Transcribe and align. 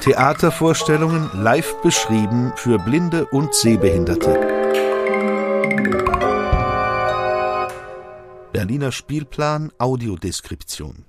Theatervorstellungen 0.00 1.30
live 1.34 1.80
beschrieben 1.82 2.52
für 2.56 2.78
Blinde 2.78 3.24
und 3.26 3.54
Sehbehinderte. 3.54 4.38
Berliner 8.52 8.92
Spielplan 8.92 9.72
Audiodeskription. 9.78 11.06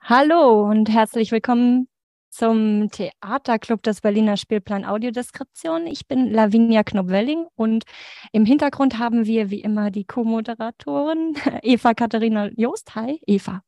Hallo 0.00 0.68
und 0.70 0.88
herzlich 0.88 1.32
willkommen 1.32 1.89
zum 2.30 2.90
Theaterclub 2.90 3.82
des 3.82 4.00
Berliner 4.00 4.36
Spielplan 4.36 4.84
Audiodeskription. 4.84 5.86
Ich 5.86 6.06
bin 6.06 6.30
Lavinia 6.30 6.82
Knobwelling 6.84 7.46
und 7.56 7.84
im 8.32 8.44
Hintergrund 8.44 8.98
haben 8.98 9.26
wir 9.26 9.50
wie 9.50 9.60
immer 9.60 9.90
die 9.90 10.04
Co-Moderatorin 10.04 11.34
Eva 11.62 11.94
Katharina 11.94 12.48
Joost. 12.56 12.94
Hi, 12.94 13.20
Eva. 13.26 13.62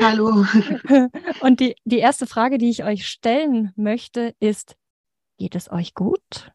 Hallo. 0.00 0.46
Und 1.40 1.60
die, 1.60 1.74
die 1.84 1.98
erste 1.98 2.26
Frage, 2.26 2.56
die 2.56 2.70
ich 2.70 2.82
euch 2.82 3.06
stellen 3.06 3.72
möchte, 3.76 4.34
ist, 4.40 4.76
geht 5.36 5.54
es 5.54 5.70
euch 5.70 5.94
gut? 5.94 6.50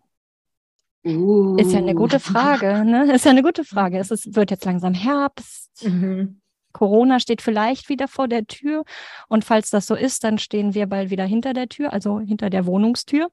Uh. 1.06 1.56
Ist 1.58 1.72
ja 1.72 1.78
eine 1.78 1.94
gute 1.94 2.20
Frage, 2.20 2.84
ne? 2.84 3.14
Ist 3.14 3.26
ja 3.26 3.32
eine 3.32 3.44
gute 3.44 3.64
Frage. 3.64 4.00
Es 4.00 4.10
ist, 4.10 4.36
wird 4.36 4.50
jetzt 4.50 4.66
langsam 4.66 4.94
Herbst. 4.94 5.86
Mhm. 5.86 6.42
Corona 6.78 7.20
steht 7.20 7.42
vielleicht 7.42 7.90
wieder 7.90 8.08
vor 8.08 8.28
der 8.28 8.46
Tür. 8.46 8.84
Und 9.28 9.44
falls 9.44 9.72
das 9.72 9.88
so 9.88 9.96
ist, 9.96 10.24
dann 10.24 10.38
stehen 10.38 10.76
wir 10.76 10.86
bald 10.86 11.10
wieder 11.10 11.26
hinter 11.26 11.54
der 11.54 11.68
Tür, 11.70 11.92
also 11.92 12.20
hinter 12.20 12.52
der 12.52 12.68
Wohnungstür. 12.68 13.30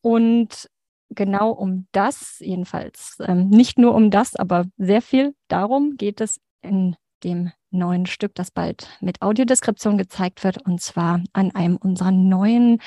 Und 0.00 0.68
genau 1.10 1.50
um 1.50 1.86
das, 1.92 2.40
jedenfalls 2.40 3.16
ähm, 3.20 3.48
nicht 3.48 3.78
nur 3.78 3.94
um 3.94 4.10
das, 4.10 4.34
aber 4.34 4.64
sehr 4.76 5.02
viel 5.02 5.36
darum 5.46 5.96
geht 5.96 6.20
es 6.20 6.40
in 6.62 6.96
dem 7.22 7.52
neuen 7.70 8.06
Stück, 8.06 8.34
das 8.34 8.50
bald 8.50 8.88
mit 9.00 9.22
Audiodeskription 9.22 9.96
gezeigt 9.96 10.42
wird, 10.42 10.66
und 10.66 10.80
zwar 10.80 11.22
an 11.32 11.54
einem 11.54 11.76
unserer 11.76 12.10
neuen 12.10 12.80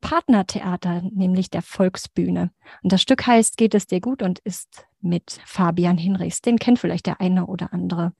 Partnertheater, 0.00 1.02
nämlich 1.12 1.50
der 1.50 1.62
Volksbühne. 1.62 2.52
Und 2.82 2.92
das 2.92 3.02
Stück 3.02 3.26
heißt 3.26 3.56
Geht 3.56 3.74
es 3.74 3.88
dir 3.88 4.00
gut 4.00 4.22
und 4.22 4.38
ist 4.38 4.86
mit 5.00 5.40
Fabian 5.44 5.98
Hinrichs. 5.98 6.40
Den 6.40 6.58
kennt 6.58 6.78
vielleicht 6.78 7.06
der 7.06 7.20
eine 7.20 7.46
oder 7.46 7.72
andere 7.72 8.12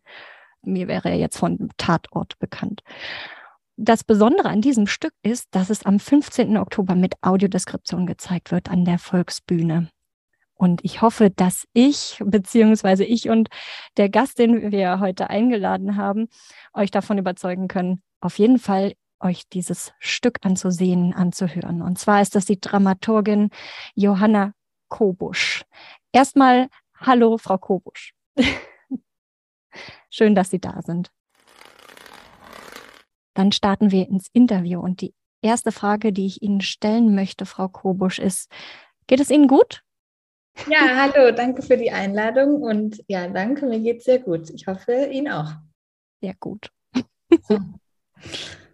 mir 0.62 0.88
wäre 0.88 1.10
er 1.10 1.16
jetzt 1.16 1.38
von 1.38 1.70
Tatort 1.76 2.38
bekannt. 2.38 2.82
Das 3.76 4.04
Besondere 4.04 4.48
an 4.48 4.60
diesem 4.60 4.86
Stück 4.86 5.14
ist, 5.22 5.48
dass 5.52 5.70
es 5.70 5.86
am 5.86 5.98
15. 5.98 6.56
Oktober 6.58 6.94
mit 6.94 7.14
Audiodeskription 7.22 8.06
gezeigt 8.06 8.52
wird 8.52 8.70
an 8.70 8.84
der 8.84 8.98
Volksbühne. 8.98 9.88
Und 10.54 10.84
ich 10.84 11.00
hoffe, 11.00 11.30
dass 11.30 11.64
ich, 11.72 12.20
beziehungsweise 12.22 13.04
ich 13.04 13.30
und 13.30 13.48
der 13.96 14.10
Gast, 14.10 14.38
den 14.38 14.70
wir 14.70 15.00
heute 15.00 15.30
eingeladen 15.30 15.96
haben, 15.96 16.28
euch 16.74 16.90
davon 16.90 17.16
überzeugen 17.16 17.66
können, 17.66 18.02
auf 18.20 18.38
jeden 18.38 18.58
Fall 18.58 18.92
euch 19.20 19.48
dieses 19.48 19.94
Stück 19.98 20.38
anzusehen, 20.42 21.14
anzuhören. 21.14 21.80
Und 21.80 21.98
zwar 21.98 22.20
ist 22.20 22.34
das 22.34 22.44
die 22.44 22.60
Dramaturgin 22.60 23.48
Johanna 23.94 24.52
Kobusch. 24.88 25.64
Erstmal, 26.12 26.68
hallo, 26.98 27.38
Frau 27.38 27.56
Kobusch. 27.56 28.12
Schön, 30.10 30.34
dass 30.34 30.50
Sie 30.50 30.60
da 30.60 30.80
sind. 30.82 31.10
Dann 33.34 33.52
starten 33.52 33.90
wir 33.90 34.08
ins 34.08 34.28
Interview 34.32 34.80
und 34.80 35.00
die 35.00 35.14
erste 35.42 35.72
Frage, 35.72 36.12
die 36.12 36.26
ich 36.26 36.42
Ihnen 36.42 36.60
stellen 36.60 37.14
möchte, 37.14 37.46
Frau 37.46 37.68
Kobusch, 37.68 38.18
ist, 38.18 38.50
geht 39.06 39.20
es 39.20 39.30
Ihnen 39.30 39.48
gut? 39.48 39.82
Ja, 40.68 40.96
hallo, 40.96 41.30
danke 41.32 41.62
für 41.62 41.76
die 41.76 41.90
Einladung 41.90 42.62
und 42.62 43.02
ja, 43.08 43.28
danke, 43.28 43.66
mir 43.66 43.80
geht 43.80 43.98
es 43.98 44.04
sehr 44.04 44.18
gut. 44.18 44.50
Ich 44.50 44.66
hoffe, 44.66 45.06
Ihnen 45.06 45.32
auch. 45.32 45.52
Sehr 46.20 46.34
gut. 46.38 46.70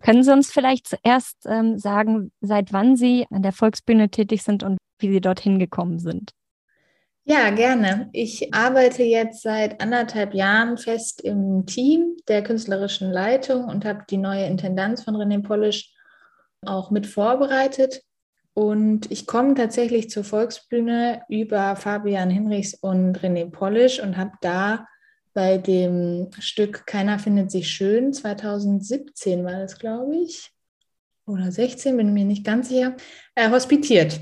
Können 0.00 0.22
Sie 0.22 0.33
uns 0.33 0.50
vielleicht 0.50 0.88
zuerst 0.88 1.36
ähm, 1.47 1.78
sagen, 1.78 2.33
seit 2.41 2.72
wann 2.72 2.97
Sie 2.97 3.27
an 3.31 3.42
der 3.42 3.53
Volksbühne 3.53 4.09
tätig 4.09 4.43
sind 4.43 4.62
und 4.62 4.78
wie 4.99 5.12
Sie 5.12 5.20
dorthin 5.20 5.59
gekommen 5.59 5.99
sind? 5.99 6.32
Ja, 7.28 7.50
gerne. 7.50 8.09
Ich 8.12 8.54
arbeite 8.54 9.03
jetzt 9.03 9.42
seit 9.42 9.81
anderthalb 9.81 10.32
Jahren 10.32 10.78
fest 10.78 11.20
im 11.22 11.66
Team 11.66 12.16
der 12.28 12.44
künstlerischen 12.44 13.10
Leitung 13.10 13.64
und 13.64 13.84
habe 13.84 14.04
die 14.09 14.16
neue 14.16 14.47
Intendanz 14.47 15.03
von 15.03 15.16
René 15.16 15.42
Polisch 15.42 15.92
auch 16.64 16.92
mit 16.92 17.04
vorbereitet. 17.09 18.04
Und 18.54 19.10
ich 19.10 19.26
komme 19.26 19.54
tatsächlich 19.54 20.09
zur 20.09 20.22
Volksbühne 20.22 21.22
über 21.28 21.75
Fabian 21.75 22.31
Hinrichs 22.31 22.75
und 22.75 23.19
René 23.19 23.50
Polisch 23.50 24.00
und 24.00 24.16
habe 24.16 24.32
da 24.41 24.87
bei 25.34 25.58
dem 25.58 26.31
Stück 26.38 26.87
Keiner 26.87 27.19
findet 27.19 27.50
sich 27.50 27.69
schön, 27.69 28.12
2017 28.12 29.44
war 29.44 29.58
das, 29.58 29.81
glaube 29.81 30.14
ich, 30.16 30.53
oder 31.26 31.50
16, 31.50 31.97
bin 31.97 32.14
mir 32.14 32.25
nicht 32.25 32.44
ganz 32.44 32.69
sicher, 32.69 32.97
äh, 33.34 33.50
hospitiert. 33.50 34.20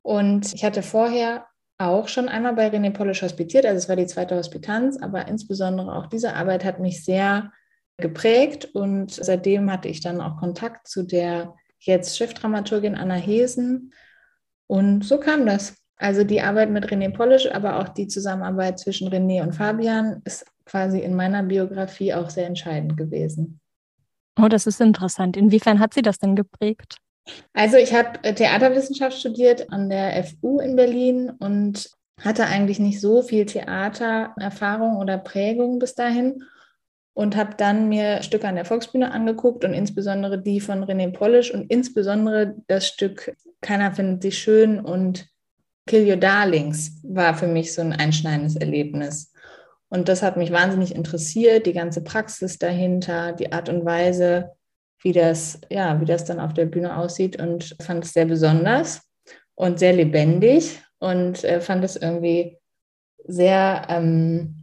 Und 0.00 0.54
ich 0.54 0.64
hatte 0.64 0.82
vorher 0.82 1.46
auch 1.88 2.08
schon 2.08 2.28
einmal 2.28 2.54
bei 2.54 2.68
René 2.68 2.90
Polisch 2.90 3.22
hospitiert, 3.22 3.66
also 3.66 3.78
es 3.78 3.88
war 3.88 3.96
die 3.96 4.06
zweite 4.06 4.36
Hospitanz, 4.36 5.00
aber 5.00 5.28
insbesondere 5.28 5.94
auch 5.94 6.06
diese 6.06 6.34
Arbeit 6.34 6.64
hat 6.64 6.80
mich 6.80 7.04
sehr 7.04 7.52
geprägt 7.98 8.70
und 8.74 9.12
seitdem 9.12 9.70
hatte 9.70 9.88
ich 9.88 10.00
dann 10.00 10.20
auch 10.20 10.38
Kontakt 10.38 10.88
zu 10.88 11.02
der 11.02 11.54
jetzt 11.78 12.16
Chefdramaturgin 12.16 12.94
Anna 12.94 13.14
Hesen 13.14 13.92
und 14.66 15.04
so 15.04 15.18
kam 15.18 15.46
das. 15.46 15.76
Also 15.96 16.24
die 16.24 16.40
Arbeit 16.40 16.70
mit 16.70 16.86
René 16.86 17.12
Polisch, 17.12 17.48
aber 17.52 17.78
auch 17.78 17.88
die 17.88 18.08
Zusammenarbeit 18.08 18.78
zwischen 18.78 19.08
René 19.08 19.42
und 19.42 19.54
Fabian 19.54 20.20
ist 20.24 20.44
quasi 20.64 20.98
in 20.98 21.14
meiner 21.14 21.42
Biografie 21.42 22.14
auch 22.14 22.30
sehr 22.30 22.46
entscheidend 22.46 22.96
gewesen. 22.96 23.60
Oh, 24.40 24.48
das 24.48 24.66
ist 24.66 24.80
interessant. 24.80 25.36
Inwiefern 25.36 25.78
hat 25.78 25.94
sie 25.94 26.02
das 26.02 26.18
denn 26.18 26.34
geprägt? 26.34 27.01
Also 27.52 27.76
ich 27.76 27.94
habe 27.94 28.22
äh, 28.22 28.34
Theaterwissenschaft 28.34 29.18
studiert 29.18 29.70
an 29.70 29.88
der 29.88 30.24
FU 30.24 30.60
in 30.60 30.76
Berlin 30.76 31.30
und 31.30 31.90
hatte 32.20 32.46
eigentlich 32.46 32.78
nicht 32.78 33.00
so 33.00 33.22
viel 33.22 33.46
Theatererfahrung 33.46 34.96
oder 34.96 35.18
Prägung 35.18 35.78
bis 35.78 35.94
dahin 35.94 36.44
und 37.14 37.36
habe 37.36 37.54
dann 37.56 37.88
mir 37.88 38.22
Stücke 38.22 38.48
an 38.48 38.54
der 38.54 38.64
Volksbühne 38.64 39.12
angeguckt 39.12 39.64
und 39.64 39.74
insbesondere 39.74 40.40
die 40.40 40.60
von 40.60 40.84
René 40.84 41.12
Polish 41.12 41.52
und 41.52 41.70
insbesondere 41.70 42.56
das 42.68 42.86
Stück 42.86 43.36
Keiner 43.60 43.92
findet 43.92 44.22
sie 44.22 44.32
schön 44.32 44.80
und 44.80 45.28
Kill 45.86 46.08
Your 46.08 46.16
Darlings 46.16 47.00
war 47.02 47.34
für 47.34 47.46
mich 47.46 47.74
so 47.74 47.82
ein 47.82 47.92
einschneidendes 47.92 48.56
Erlebnis. 48.56 49.32
Und 49.88 50.08
das 50.08 50.22
hat 50.22 50.36
mich 50.36 50.52
wahnsinnig 50.52 50.94
interessiert, 50.94 51.66
die 51.66 51.72
ganze 51.72 52.02
Praxis 52.02 52.58
dahinter, 52.58 53.32
die 53.32 53.52
Art 53.52 53.68
und 53.68 53.84
Weise, 53.84 54.52
wie 55.02 55.12
das, 55.12 55.60
ja, 55.70 56.00
wie 56.00 56.04
das 56.04 56.24
dann 56.24 56.40
auf 56.40 56.54
der 56.54 56.66
Bühne 56.66 56.96
aussieht 56.96 57.40
und 57.40 57.76
fand 57.80 58.04
es 58.04 58.12
sehr 58.12 58.26
besonders 58.26 59.02
und 59.54 59.78
sehr 59.78 59.92
lebendig 59.92 60.82
und 60.98 61.44
äh, 61.44 61.60
fand 61.60 61.84
es 61.84 61.96
irgendwie 61.96 62.58
sehr 63.24 63.86
ähm, 63.88 64.62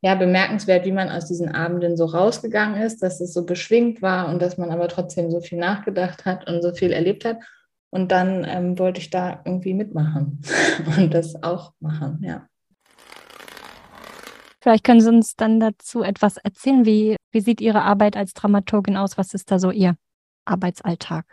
ja, 0.00 0.14
bemerkenswert, 0.14 0.84
wie 0.84 0.92
man 0.92 1.10
aus 1.10 1.26
diesen 1.26 1.48
Abenden 1.48 1.96
so 1.96 2.04
rausgegangen 2.04 2.80
ist, 2.80 3.02
dass 3.02 3.20
es 3.20 3.32
so 3.32 3.44
beschwingt 3.44 4.02
war 4.02 4.28
und 4.28 4.40
dass 4.40 4.58
man 4.58 4.70
aber 4.70 4.88
trotzdem 4.88 5.30
so 5.30 5.40
viel 5.40 5.58
nachgedacht 5.58 6.24
hat 6.24 6.48
und 6.48 6.62
so 6.62 6.72
viel 6.72 6.92
erlebt 6.92 7.24
hat. 7.24 7.38
Und 7.90 8.12
dann 8.12 8.44
ähm, 8.44 8.78
wollte 8.78 9.00
ich 9.00 9.10
da 9.10 9.40
irgendwie 9.44 9.74
mitmachen 9.74 10.40
und 10.96 11.14
das 11.14 11.42
auch 11.42 11.72
machen, 11.80 12.20
ja. 12.22 12.46
Vielleicht 14.66 14.82
können 14.82 15.00
Sie 15.00 15.10
uns 15.10 15.36
dann 15.36 15.60
dazu 15.60 16.02
etwas 16.02 16.38
erzählen. 16.38 16.84
Wie, 16.84 17.14
wie 17.30 17.40
sieht 17.40 17.60
Ihre 17.60 17.82
Arbeit 17.82 18.16
als 18.16 18.34
Dramaturgin 18.34 18.96
aus? 18.96 19.16
Was 19.16 19.32
ist 19.32 19.52
da 19.52 19.60
so 19.60 19.70
Ihr 19.70 19.94
Arbeitsalltag? 20.44 21.24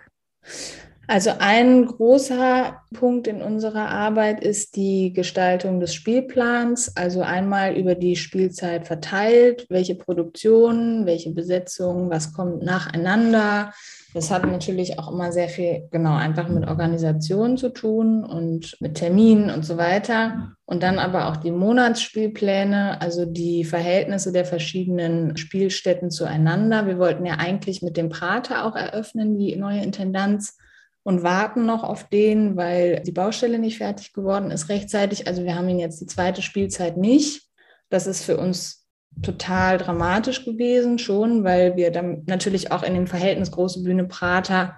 Also 1.08 1.32
ein 1.40 1.88
großer 1.88 2.80
Punkt 2.94 3.26
in 3.26 3.42
unserer 3.42 3.90
Arbeit 3.90 4.44
ist 4.44 4.76
die 4.76 5.14
Gestaltung 5.14 5.80
des 5.80 5.96
Spielplans, 5.96 6.96
also 6.96 7.22
einmal 7.22 7.76
über 7.76 7.96
die 7.96 8.16
Spielzeit 8.18 8.86
verteilt, 8.86 9.66
welche 9.68 9.96
Produktionen, 9.96 11.08
welche 11.08 11.32
Besetzungen, 11.32 12.12
was 12.12 12.34
kommt 12.34 12.62
nacheinander, 12.62 13.74
das 14.14 14.30
hat 14.30 14.46
natürlich 14.46 15.00
auch 15.00 15.12
immer 15.12 15.32
sehr 15.32 15.50
viel, 15.50 15.88
genau, 15.92 16.16
einfach 16.16 16.48
mit 16.48 16.68
Organisation 16.68 17.58
zu 17.58 17.70
tun 17.70 18.24
und 18.24 18.78
mit 18.80 18.96
Terminen 18.96 19.50
und 19.50 19.66
so 19.66 19.78
weiter. 19.78 20.56
Und 20.66 20.84
dann 20.84 21.00
aber 21.00 21.30
auch 21.30 21.38
die 21.38 21.52
Monatsspielpläne, 21.52 23.02
also 23.02 23.26
die 23.26 23.66
Verhältnisse 23.66 24.32
der 24.32 24.46
verschiedenen 24.46 25.36
Spielstätten 25.38 26.12
zueinander. 26.12 26.86
Wir 26.86 27.00
wollten 27.00 27.26
ja 27.26 27.36
eigentlich 27.40 27.82
mit 27.82 27.98
dem 27.98 28.10
Prater 28.10 28.66
auch 28.66 28.76
eröffnen, 28.76 29.38
die 29.38 29.56
neue 29.56 29.82
Intendanz, 29.82 30.58
und 31.04 31.22
warten 31.22 31.66
noch 31.66 31.84
auf 31.84 32.08
den, 32.08 32.56
weil 32.56 33.02
die 33.02 33.12
Baustelle 33.12 33.60
nicht 33.60 33.78
fertig 33.78 34.14
geworden 34.14 34.52
ist 34.52 34.70
rechtzeitig. 34.70 35.28
Also 35.28 35.44
wir 35.44 35.56
haben 35.56 35.68
ihn 35.68 35.80
jetzt 35.80 36.00
die 36.00 36.06
zweite 36.06 36.42
Spielzeit 36.42 36.98
nicht. 36.98 37.50
Das 37.90 38.08
ist 38.08 38.24
für 38.24 38.38
uns 38.38 38.83
total 39.22 39.78
dramatisch 39.78 40.46
gewesen 40.46 41.00
schon, 41.00 41.44
weil 41.44 41.76
wir 41.76 41.92
dann 41.92 42.24
natürlich 42.26 42.72
auch 42.72 42.84
in 42.84 42.94
dem 42.94 43.08
Verhältnis 43.08 43.52
große 43.52 43.84
Bühne 43.84 44.06
Prater 44.06 44.78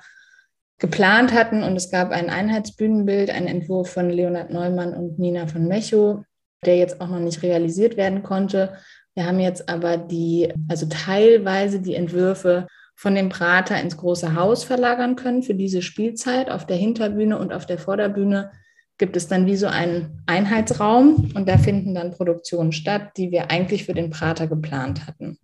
geplant 0.78 1.34
hatten 1.34 1.64
und 1.64 1.76
es 1.76 1.90
gab 1.90 2.12
ein 2.12 2.30
Einheitsbühnenbild, 2.30 3.30
ein 3.30 3.48
Entwurf 3.48 3.92
von 3.92 4.10
Leonhard 4.10 4.52
Neumann 4.52 4.94
und 4.94 5.20
Nina 5.20 5.48
von 5.48 5.68
Mecho, 5.68 6.24
der 6.66 6.78
jetzt 6.78 7.00
auch 7.00 7.08
noch 7.08 7.20
nicht 7.20 7.44
realisiert 7.44 7.96
werden 7.96 8.24
konnte. 8.24 8.76
Wir 9.14 9.26
haben 9.26 9.40
jetzt 9.40 9.70
aber 9.70 9.98
die, 9.98 10.54
also 10.68 10.88
teilweise 10.88 11.80
die 11.80 11.96
Entwürfe 11.96 12.68
von 12.96 13.16
dem 13.16 13.30
Prater 13.30 13.80
ins 13.80 13.98
große 13.98 14.36
Haus 14.36 14.64
verlagern 14.64 15.16
können 15.16 15.44
für 15.44 15.56
diese 15.56 15.82
Spielzeit. 15.82 16.50
Auf 16.50 16.66
der 16.66 16.78
Hinterbühne 16.78 17.38
und 17.38 17.54
auf 17.54 17.66
der 17.66 17.78
Vorderbühne 17.78 18.52
gibt 18.98 19.18
es 19.18 19.28
dann 19.28 19.46
wie 19.46 19.56
so 19.56 19.68
einen 19.68 20.22
Einheitsraum 20.26 21.32
und 21.36 21.50
da 21.50 21.58
finden 21.58 21.96
dann 21.96 22.12
Produktionen 22.12 22.72
statt, 22.72 23.12
die 23.18 23.32
wir 23.32 23.52
eigentlich 23.52 23.86
für 23.86 23.94
den 23.94 24.10
Prater 24.10 24.48
geplant 24.48 25.06
hatten. 25.08 25.38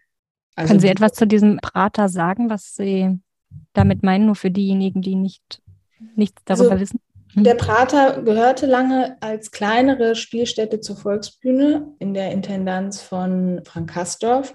Also 0.56 0.70
Können 0.70 0.80
Sie 0.80 0.88
etwas 0.88 1.14
zu 1.14 1.28
diesem 1.28 1.58
Prater 1.58 2.10
sagen, 2.10 2.50
was 2.50 2.76
Sie 2.76 3.20
damit 3.74 4.04
meinen, 4.04 4.26
nur 4.26 4.36
für 4.36 4.52
diejenigen, 4.52 5.02
die 5.02 5.16
nicht 5.16 5.62
nichts 6.16 6.42
darüber 6.46 6.72
also, 6.72 6.82
wissen? 6.82 7.00
Hm? 7.34 7.44
Der 7.44 7.56
Prater 7.56 8.22
gehörte 8.24 8.66
lange 8.66 9.18
als 9.22 9.52
kleinere 9.52 10.16
Spielstätte 10.16 10.80
zur 10.80 10.98
Volksbühne 10.98 11.94
in 12.00 12.14
der 12.14 12.32
Intendanz 12.32 13.02
von 13.02 13.62
Frank 13.66 13.90
Kastorf 13.90 14.54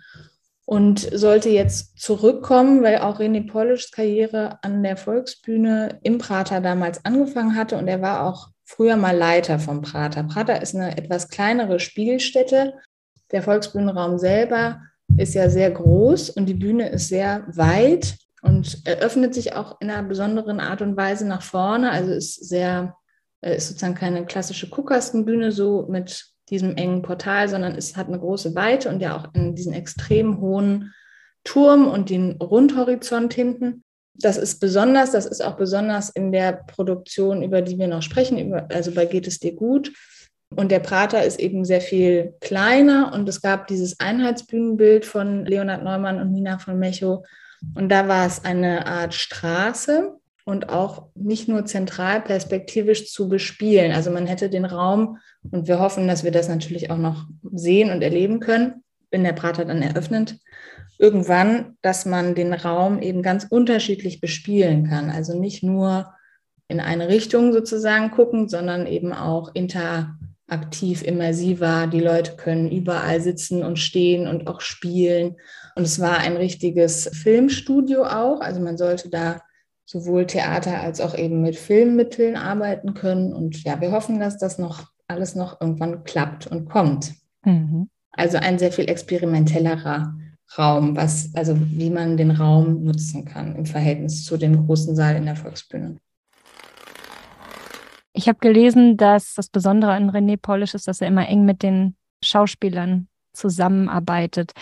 und 0.64 1.00
sollte 1.00 1.48
jetzt 1.48 1.98
zurückkommen, 1.98 2.82
weil 2.82 2.98
auch 2.98 3.20
René 3.20 3.46
Polischs 3.46 3.90
Karriere 3.90 4.58
an 4.62 4.82
der 4.82 4.96
Volksbühne 4.96 6.00
im 6.02 6.18
Prater 6.18 6.60
damals 6.60 7.04
angefangen 7.04 7.54
hatte 7.54 7.76
und 7.76 7.88
er 7.88 8.02
war 8.02 8.26
auch 8.26 8.48
früher 8.66 8.96
mal 8.96 9.16
Leiter 9.16 9.58
vom 9.58 9.80
Prater. 9.80 10.24
Prater 10.24 10.60
ist 10.60 10.74
eine 10.74 10.98
etwas 10.98 11.28
kleinere 11.28 11.80
Spielstätte. 11.80 12.74
Der 13.32 13.42
Volksbühnenraum 13.42 14.18
selber 14.18 14.82
ist 15.16 15.34
ja 15.34 15.48
sehr 15.48 15.70
groß 15.70 16.30
und 16.30 16.46
die 16.46 16.54
Bühne 16.54 16.88
ist 16.90 17.08
sehr 17.08 17.46
weit 17.48 18.16
und 18.42 18.86
eröffnet 18.86 19.34
sich 19.34 19.54
auch 19.54 19.80
in 19.80 19.90
einer 19.90 20.06
besonderen 20.06 20.60
Art 20.60 20.82
und 20.82 20.96
Weise 20.96 21.26
nach 21.26 21.42
vorne. 21.42 21.90
Also 21.90 22.12
ist 22.12 22.48
sehr, 22.48 22.96
äh, 23.40 23.56
ist 23.56 23.68
sozusagen 23.68 23.94
keine 23.94 24.26
klassische 24.26 24.68
Kuhkastenbühne 24.68 25.52
so 25.52 25.86
mit 25.88 26.26
diesem 26.50 26.76
engen 26.76 27.02
Portal, 27.02 27.48
sondern 27.48 27.74
es 27.74 27.96
hat 27.96 28.08
eine 28.08 28.18
große 28.18 28.54
Weite 28.54 28.88
und 28.88 29.00
ja 29.00 29.16
auch 29.16 29.32
in 29.34 29.54
diesen 29.54 29.72
extrem 29.72 30.40
hohen 30.40 30.92
Turm 31.44 31.88
und 31.88 32.10
den 32.10 32.32
Rundhorizont 32.32 33.32
hinten. 33.32 33.84
Das 34.18 34.36
ist 34.36 34.60
besonders, 34.60 35.12
das 35.12 35.26
ist 35.26 35.44
auch 35.44 35.56
besonders 35.56 36.10
in 36.10 36.32
der 36.32 36.52
Produktion, 36.52 37.42
über 37.42 37.62
die 37.62 37.78
wir 37.78 37.88
noch 37.88 38.02
sprechen, 38.02 38.38
über, 38.38 38.68
also 38.72 38.92
bei 38.92 39.06
Geht 39.06 39.26
es 39.26 39.38
dir 39.38 39.54
gut. 39.54 39.92
Und 40.54 40.70
der 40.70 40.80
Prater 40.80 41.24
ist 41.24 41.40
eben 41.40 41.64
sehr 41.64 41.80
viel 41.80 42.34
kleiner 42.40 43.12
und 43.12 43.28
es 43.28 43.42
gab 43.42 43.66
dieses 43.66 43.98
Einheitsbühnenbild 43.98 45.04
von 45.04 45.44
Leonhard 45.44 45.82
Neumann 45.82 46.20
und 46.20 46.32
Nina 46.32 46.58
von 46.58 46.78
Mechow, 46.78 47.26
und 47.74 47.88
da 47.88 48.08
war 48.08 48.26
es 48.26 48.44
eine 48.44 48.86
Art 48.86 49.14
Straße 49.14 50.12
und 50.44 50.68
auch 50.68 51.08
nicht 51.14 51.48
nur 51.48 51.64
zentral 51.64 52.20
perspektivisch 52.20 53.10
zu 53.10 53.28
bespielen. 53.28 53.92
Also 53.92 54.10
man 54.10 54.26
hätte 54.26 54.48
den 54.48 54.64
Raum, 54.64 55.18
und 55.50 55.66
wir 55.66 55.78
hoffen, 55.80 56.06
dass 56.06 56.24
wir 56.24 56.30
das 56.30 56.48
natürlich 56.48 56.90
auch 56.90 56.98
noch 56.98 57.26
sehen 57.52 57.90
und 57.90 58.02
erleben 58.02 58.40
können, 58.40 58.84
wenn 59.10 59.24
der 59.24 59.32
Prater 59.32 59.64
dann 59.64 59.82
eröffnet, 59.82 60.38
irgendwann, 60.98 61.76
dass 61.82 62.06
man 62.06 62.34
den 62.34 62.52
Raum 62.52 63.00
eben 63.00 63.22
ganz 63.22 63.46
unterschiedlich 63.48 64.20
bespielen 64.20 64.88
kann. 64.88 65.10
Also 65.10 65.38
nicht 65.38 65.62
nur 65.62 66.12
in 66.68 66.80
eine 66.80 67.08
Richtung 67.08 67.52
sozusagen 67.52 68.10
gucken, 68.10 68.48
sondern 68.48 68.86
eben 68.86 69.12
auch 69.12 69.54
interaktiv, 69.54 71.02
immersiver. 71.02 71.86
Die 71.86 72.00
Leute 72.00 72.36
können 72.36 72.70
überall 72.70 73.20
sitzen 73.20 73.62
und 73.62 73.78
stehen 73.78 74.26
und 74.26 74.48
auch 74.48 74.60
spielen. 74.60 75.36
Und 75.76 75.84
es 75.84 76.00
war 76.00 76.18
ein 76.18 76.36
richtiges 76.36 77.10
Filmstudio 77.12 78.04
auch. 78.04 78.40
Also 78.40 78.60
man 78.60 78.76
sollte 78.78 79.10
da 79.10 79.40
sowohl 79.84 80.26
Theater 80.26 80.80
als 80.80 81.00
auch 81.00 81.16
eben 81.16 81.42
mit 81.42 81.56
Filmmitteln 81.56 82.36
arbeiten 82.36 82.94
können. 82.94 83.32
Und 83.32 83.62
ja, 83.62 83.80
wir 83.80 83.92
hoffen, 83.92 84.18
dass 84.18 84.38
das 84.38 84.58
noch 84.58 84.84
alles 85.06 85.36
noch 85.36 85.60
irgendwann 85.60 86.02
klappt 86.02 86.48
und 86.48 86.68
kommt. 86.68 87.12
Mhm. 87.44 87.88
Also 88.10 88.38
ein 88.38 88.58
sehr 88.58 88.72
viel 88.72 88.88
experimentellerer 88.88 90.16
Raum, 90.56 90.96
was, 90.96 91.34
also 91.34 91.56
wie 91.58 91.90
man 91.90 92.16
den 92.16 92.30
Raum 92.30 92.84
nutzen 92.84 93.24
kann 93.24 93.56
im 93.56 93.66
Verhältnis 93.66 94.24
zu 94.24 94.36
dem 94.36 94.66
großen 94.66 94.94
Saal 94.94 95.16
in 95.16 95.26
der 95.26 95.36
Volksbühne. 95.36 95.96
Ich 98.12 98.28
habe 98.28 98.38
gelesen, 98.38 98.96
dass 98.96 99.34
das 99.34 99.48
Besondere 99.48 99.92
an 99.92 100.10
René 100.10 100.38
Polish 100.38 100.74
ist, 100.74 100.88
dass 100.88 101.00
er 101.00 101.08
immer 101.08 101.28
eng 101.28 101.44
mit 101.44 101.62
den 101.62 101.96
Schauspielern 102.24 103.08
zusammenarbeitet. 103.34 104.52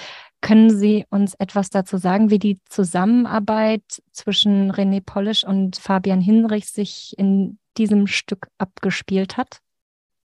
Können 0.40 0.76
Sie 0.76 1.06
uns 1.08 1.34
etwas 1.34 1.70
dazu 1.70 1.96
sagen, 1.96 2.30
wie 2.30 2.38
die 2.38 2.58
Zusammenarbeit 2.68 4.02
zwischen 4.12 4.72
René 4.72 5.00
Polisch 5.04 5.44
und 5.44 5.76
Fabian 5.76 6.20
Hinrich 6.20 6.66
sich 6.66 7.14
in 7.16 7.58
diesem 7.78 8.06
Stück 8.06 8.48
abgespielt 8.58 9.36
hat? 9.36 9.60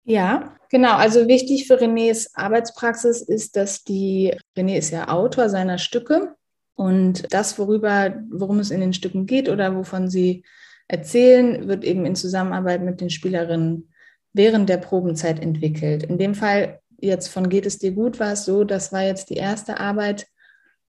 Ja, 0.05 0.57
genau. 0.69 0.95
Also 0.95 1.29
wichtig 1.29 1.67
für 1.67 1.81
Renés 1.81 2.31
Arbeitspraxis 2.35 3.23
ist, 3.23 3.57
dass 3.57 3.85
die, 3.85 4.37
René 4.57 4.77
ist 4.77 4.91
ja 4.91 5.09
Autor 5.09 5.49
seiner 5.49 5.79
Stücke 5.79 6.35
und 6.75 7.33
das, 7.33 7.59
worüber, 7.59 8.23
worum 8.31 8.59
es 8.59 8.71
in 8.71 8.81
den 8.81 8.93
Stücken 8.93 9.27
geht 9.27 9.49
oder 9.49 9.77
wovon 9.77 10.11
sie 10.11 10.45
erzählen, 10.89 11.69
wird 11.69 11.85
eben 11.85 12.05
in 12.05 12.17
Zusammenarbeit 12.17 12.83
mit 12.83 13.01
den 13.01 13.11
Spielerinnen 13.11 13.91
während 14.33 14.69
der 14.69 14.79
Probenzeit 14.79 15.41
entwickelt. 15.41 16.03
In 16.03 16.19
dem 16.19 16.35
Fall 16.35 16.81
jetzt 16.99 17.29
von 17.29 17.49
Geht 17.49 17.67
es 17.67 17.79
dir 17.79 17.93
gut 17.93 18.19
war 18.21 18.33
es 18.33 18.45
so, 18.45 18.65
das 18.65 18.93
war 18.93 19.03
jetzt 19.03 19.31
die 19.31 19.37
erste 19.37 19.79
Arbeit 19.79 20.27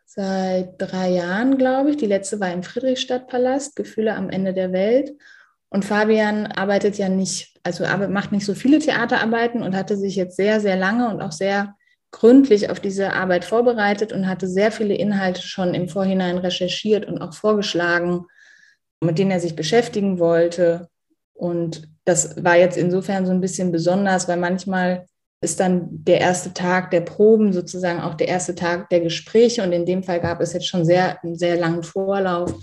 seit 0.05 0.75
drei 0.77 1.09
Jahren, 1.09 1.57
glaube 1.57 1.91
ich. 1.91 1.97
Die 1.97 2.05
letzte 2.05 2.39
war 2.39 2.51
im 2.51 2.63
Friedrichstadtpalast, 2.63 3.75
Gefühle 3.75 4.15
am 4.15 4.29
Ende 4.29 4.53
der 4.53 4.71
Welt. 4.71 5.13
Und 5.73 5.83
Fabian 5.85 6.45
arbeitet 6.45 6.99
ja 6.99 7.09
nicht, 7.09 7.59
also 7.63 7.83
macht 8.07 8.31
nicht 8.31 8.45
so 8.45 8.53
viele 8.53 8.77
Theaterarbeiten 8.77 9.63
und 9.63 9.75
hatte 9.75 9.97
sich 9.97 10.15
jetzt 10.15 10.35
sehr, 10.35 10.59
sehr 10.59 10.75
lange 10.75 11.09
und 11.09 11.19
auch 11.19 11.31
sehr 11.31 11.75
gründlich 12.11 12.69
auf 12.69 12.79
diese 12.79 13.13
Arbeit 13.13 13.43
vorbereitet 13.43 14.13
und 14.13 14.27
hatte 14.27 14.47
sehr 14.47 14.71
viele 14.71 14.93
Inhalte 14.93 15.41
schon 15.41 15.73
im 15.73 15.89
Vorhinein 15.89 16.37
recherchiert 16.37 17.07
und 17.07 17.19
auch 17.19 17.33
vorgeschlagen, 17.33 18.27
mit 19.01 19.17
denen 19.17 19.31
er 19.31 19.39
sich 19.39 19.55
beschäftigen 19.55 20.19
wollte. 20.19 20.89
Und 21.33 21.89
das 22.05 22.43
war 22.43 22.55
jetzt 22.55 22.77
insofern 22.77 23.25
so 23.25 23.31
ein 23.31 23.41
bisschen 23.41 23.71
besonders, 23.71 24.27
weil 24.27 24.37
manchmal 24.37 25.07
ist 25.41 25.59
dann 25.59 25.87
der 25.89 26.21
erste 26.21 26.53
Tag 26.53 26.91
der 26.91 27.01
Proben 27.01 27.51
sozusagen 27.51 27.99
auch 27.99 28.13
der 28.13 28.27
erste 28.27 28.53
Tag 28.53 28.89
der 28.89 28.99
Gespräche. 28.99 29.63
Und 29.63 29.71
in 29.71 29.87
dem 29.87 30.03
Fall 30.03 30.19
gab 30.19 30.39
es 30.39 30.53
jetzt 30.53 30.67
schon 30.67 30.85
sehr, 30.85 31.23
einen 31.23 31.35
sehr 31.35 31.57
langen 31.57 31.81
Vorlauf. 31.81 32.53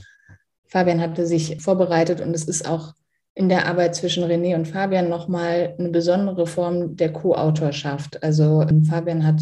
Fabian 0.68 1.00
hatte 1.00 1.26
sich 1.26 1.60
vorbereitet 1.60 2.20
und 2.20 2.32
es 2.34 2.44
ist 2.44 2.68
auch 2.68 2.94
in 3.40 3.48
der 3.48 3.66
Arbeit 3.66 3.94
zwischen 3.94 4.22
René 4.22 4.54
und 4.54 4.68
Fabian 4.68 5.08
nochmal 5.08 5.74
eine 5.78 5.88
besondere 5.88 6.46
Form 6.46 6.94
der 6.96 7.10
Co-Autorschaft. 7.10 8.22
Also 8.22 8.60
ähm, 8.60 8.84
Fabian 8.84 9.26
hat 9.26 9.40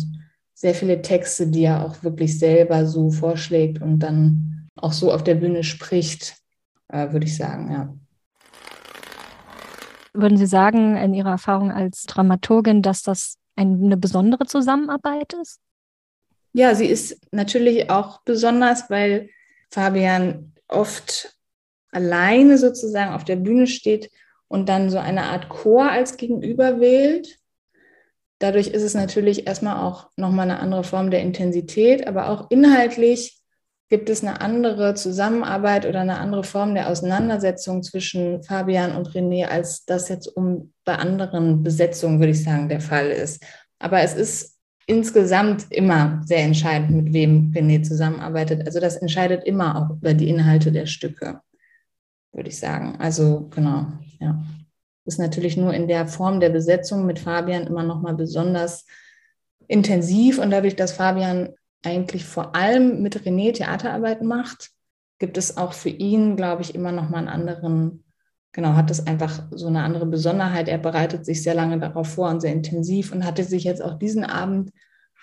sehr 0.55 0.73
viele 0.73 1.03
Texte, 1.03 1.49
die 1.49 1.65
er 1.65 1.85
auch 1.85 2.05
wirklich 2.05 2.39
selber 2.39 2.87
so 2.87 3.11
vorschlägt 3.11 3.83
und 3.83 3.99
dann 3.99 4.69
auch 4.77 4.93
so 4.93 5.13
auf 5.13 5.25
der 5.25 5.35
Bühne 5.35 5.65
spricht, 5.65 6.37
äh, 6.87 7.11
würde 7.11 7.27
ich 7.27 7.37
sagen, 7.37 7.73
ja. 7.73 7.93
Würden 10.15 10.39
Sie 10.39 10.47
sagen, 10.47 10.97
in 10.97 11.13
Ihrer 11.13 11.31
Erfahrung 11.31 11.73
als 11.73 12.05
Dramaturgin, 12.05 12.83
dass 12.83 13.03
das 13.03 13.35
eine 13.57 13.97
besondere 13.97 14.47
Zusammenarbeit 14.47 15.33
ist? 15.43 15.59
Ja, 16.53 16.77
sie 16.77 16.87
ist 16.87 17.21
natürlich 17.33 17.91
auch 17.91 18.23
besonders, 18.23 18.89
weil 18.91 19.29
Fabian 19.71 20.53
oft 20.69 21.38
alleine 21.91 22.59
sozusagen 22.59 23.13
auf 23.13 23.25
der 23.25 23.37
Bühne 23.37 23.67
steht 23.67 24.11
und 24.49 24.69
dann 24.69 24.91
so 24.91 24.99
eine 24.99 25.25
Art 25.25 25.49
Chor 25.49 25.91
als 25.91 26.17
Gegenüber 26.17 26.81
wählt. 26.81 27.39
Dadurch 28.39 28.69
ist 28.69 28.83
es 28.83 28.95
natürlich 28.95 29.47
erstmal 29.47 29.85
auch 29.85 30.09
nochmal 30.17 30.51
eine 30.51 30.61
andere 30.61 30.85
Form 30.85 31.11
der 31.11 31.23
Intensität, 31.23 32.07
aber 32.07 32.29
auch 32.29 32.51
inhaltlich 32.51 33.39
Gibt 33.91 34.11
es 34.11 34.23
eine 34.23 34.43
andere 34.43 34.95
Zusammenarbeit 34.95 35.87
oder 35.87 36.01
eine 36.01 36.19
andere 36.19 36.45
Form 36.45 36.75
der 36.75 36.91
Auseinandersetzung 36.91 37.83
zwischen 37.83 38.43
Fabian 38.43 38.95
und 38.95 39.09
René, 39.11 39.47
als 39.47 39.87
das 39.87 40.11
jetzt 40.11 40.27
um 40.27 40.75
bei 40.85 40.97
anderen 40.97 41.63
Besetzungen, 41.63 42.19
würde 42.19 42.33
ich 42.33 42.45
sagen, 42.45 42.69
der 42.69 42.83
Fall 42.83 43.09
ist? 43.09 43.43
Aber 43.79 44.03
es 44.03 44.15
ist 44.15 44.59
insgesamt 44.87 45.73
immer 45.73 46.21
sehr 46.27 46.41
entscheidend, 46.41 46.91
mit 46.91 47.15
wem 47.15 47.51
René 47.57 47.83
zusammenarbeitet. 47.83 48.67
Also 48.67 48.79
das 48.79 48.97
entscheidet 48.97 49.45
immer 49.45 49.77
auch 49.77 49.97
über 49.97 50.13
die 50.13 50.29
Inhalte 50.29 50.71
der 50.71 50.85
Stücke, 50.85 51.41
würde 52.33 52.49
ich 52.49 52.59
sagen. 52.59 52.97
Also 52.99 53.49
genau, 53.51 53.87
ja. 54.21 54.43
Ist 55.05 55.19
natürlich 55.19 55.57
nur 55.57 55.73
in 55.73 55.89
der 55.89 56.07
Form 56.07 56.39
der 56.39 56.51
Besetzung 56.51 57.07
mit 57.07 57.19
Fabian 57.19 57.67
immer 57.67 57.83
noch 57.83 58.03
mal 58.03 58.15
besonders 58.15 58.85
intensiv 59.67 60.39
und 60.39 60.51
dadurch, 60.51 60.77
dass 60.77 60.93
Fabian 60.93 61.51
eigentlich 61.85 62.25
vor 62.25 62.55
allem 62.55 63.03
mit 63.03 63.19
René 63.23 63.53
Theaterarbeiten 63.55 64.27
macht, 64.27 64.71
gibt 65.19 65.37
es 65.39 65.57
auch 65.57 65.73
für 65.73 65.89
ihn, 65.89 66.37
glaube 66.37 66.63
ich, 66.63 66.75
immer 66.75 66.93
noch 66.93 67.09
mal 67.09 67.19
einen 67.19 67.29
anderen, 67.29 68.05
genau, 68.53 68.75
hat 68.75 68.91
es 68.91 69.07
einfach 69.07 69.47
so 69.51 69.67
eine 69.67 69.83
andere 69.83 70.07
Besonderheit. 70.07 70.69
Er 70.69 70.79
bereitet 70.79 71.25
sich 71.25 71.43
sehr 71.43 71.55
lange 71.55 71.79
darauf 71.79 72.09
vor 72.09 72.29
und 72.29 72.41
sehr 72.41 72.53
intensiv 72.53 73.13
und 73.13 73.25
hatte 73.25 73.45
sich 73.45 73.65
jetzt 73.65 73.83
auch 73.83 73.99
diesen 73.99 74.25
Abend 74.25 74.73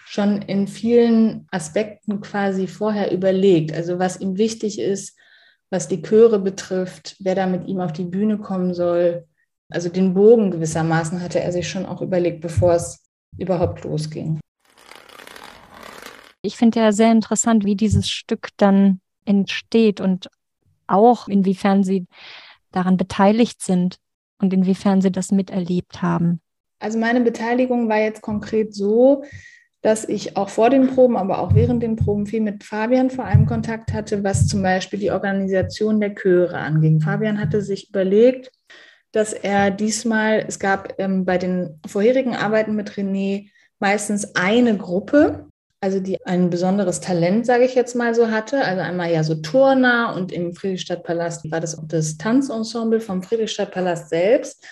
schon 0.07 0.41
in 0.41 0.67
vielen 0.67 1.47
Aspekten 1.51 2.21
quasi 2.21 2.67
vorher 2.67 3.11
überlegt. 3.11 3.73
Also 3.73 3.99
was 3.99 4.19
ihm 4.19 4.37
wichtig 4.37 4.79
ist, 4.79 5.17
was 5.69 5.87
die 5.87 6.01
Chöre 6.01 6.39
betrifft, 6.39 7.15
wer 7.19 7.35
da 7.35 7.47
mit 7.47 7.67
ihm 7.67 7.79
auf 7.79 7.93
die 7.93 8.05
Bühne 8.05 8.37
kommen 8.37 8.73
soll. 8.73 9.25
Also 9.69 9.89
den 9.89 10.13
Bogen 10.13 10.51
gewissermaßen 10.51 11.21
hatte 11.21 11.39
er 11.39 11.51
sich 11.51 11.67
schon 11.67 11.85
auch 11.85 12.01
überlegt, 12.01 12.41
bevor 12.41 12.73
es 12.73 13.03
überhaupt 13.37 13.83
losging. 13.83 14.39
Ich 16.41 16.57
finde 16.57 16.79
ja 16.79 16.91
sehr 16.91 17.11
interessant, 17.11 17.65
wie 17.65 17.75
dieses 17.75 18.07
Stück 18.07 18.49
dann 18.57 18.99
entsteht 19.25 19.99
und 19.99 20.29
auch 20.87 21.27
inwiefern 21.27 21.83
Sie 21.83 22.05
daran 22.71 22.97
beteiligt 22.97 23.63
sind 23.63 23.97
und 24.39 24.53
inwiefern 24.53 25.01
Sie 25.01 25.11
das 25.11 25.31
miterlebt 25.31 26.03
haben. 26.03 26.41
Also 26.79 26.99
meine 26.99 27.21
Beteiligung 27.21 27.89
war 27.89 27.97
jetzt 27.97 28.21
konkret 28.21 28.75
so, 28.75 29.23
dass 29.85 30.09
ich 30.09 30.35
auch 30.35 30.49
vor 30.49 30.71
den 30.71 30.87
Proben, 30.87 31.15
aber 31.15 31.37
auch 31.37 31.53
während 31.53 31.83
den 31.83 31.95
Proben 31.95 32.25
viel 32.25 32.41
mit 32.41 32.63
Fabian 32.63 33.11
vor 33.11 33.25
allem 33.25 33.45
Kontakt 33.45 33.93
hatte, 33.93 34.23
was 34.23 34.47
zum 34.47 34.63
Beispiel 34.63 34.97
die 34.97 35.11
Organisation 35.11 36.01
der 36.01 36.15
Chöre 36.15 36.57
anging. 36.57 37.01
Fabian 37.01 37.39
hatte 37.39 37.61
sich 37.61 37.89
überlegt, 37.89 38.49
dass 39.11 39.31
er 39.31 39.69
diesmal, 39.69 40.43
es 40.47 40.57
gab 40.57 40.95
ähm, 40.97 41.23
bei 41.23 41.37
den 41.37 41.79
vorherigen 41.85 42.35
Arbeiten 42.35 42.75
mit 42.75 42.93
René 42.93 43.51
meistens 43.77 44.33
eine 44.35 44.75
Gruppe, 44.75 45.45
also 45.81 45.99
die 45.99 46.17
ein 46.25 46.49
besonderes 46.49 46.99
Talent, 46.99 47.45
sage 47.45 47.65
ich 47.65 47.75
jetzt 47.75 47.95
mal 47.95 48.15
so 48.15 48.31
hatte. 48.31 48.65
Also 48.65 48.81
einmal 48.81 49.11
ja 49.11 49.23
so 49.23 49.35
Turner 49.35 50.15
und 50.15 50.31
im 50.31 50.55
Friedrichstadtpalast 50.55 51.51
war 51.51 51.59
das 51.59 51.79
das 51.87 52.17
Tanzensemble 52.17 53.01
vom 53.01 53.21
Friedrichstadtpalast 53.21 54.09
selbst. 54.09 54.65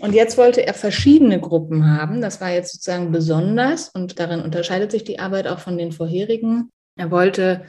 Und 0.00 0.14
jetzt 0.14 0.38
wollte 0.38 0.66
er 0.66 0.72
verschiedene 0.72 1.40
Gruppen 1.40 1.86
haben. 1.94 2.22
Das 2.22 2.40
war 2.40 2.50
jetzt 2.50 2.72
sozusagen 2.72 3.12
besonders 3.12 3.90
und 3.90 4.18
darin 4.18 4.40
unterscheidet 4.40 4.90
sich 4.90 5.04
die 5.04 5.18
Arbeit 5.18 5.46
auch 5.46 5.58
von 5.58 5.76
den 5.76 5.92
vorherigen. 5.92 6.70
Er 6.96 7.10
wollte 7.10 7.62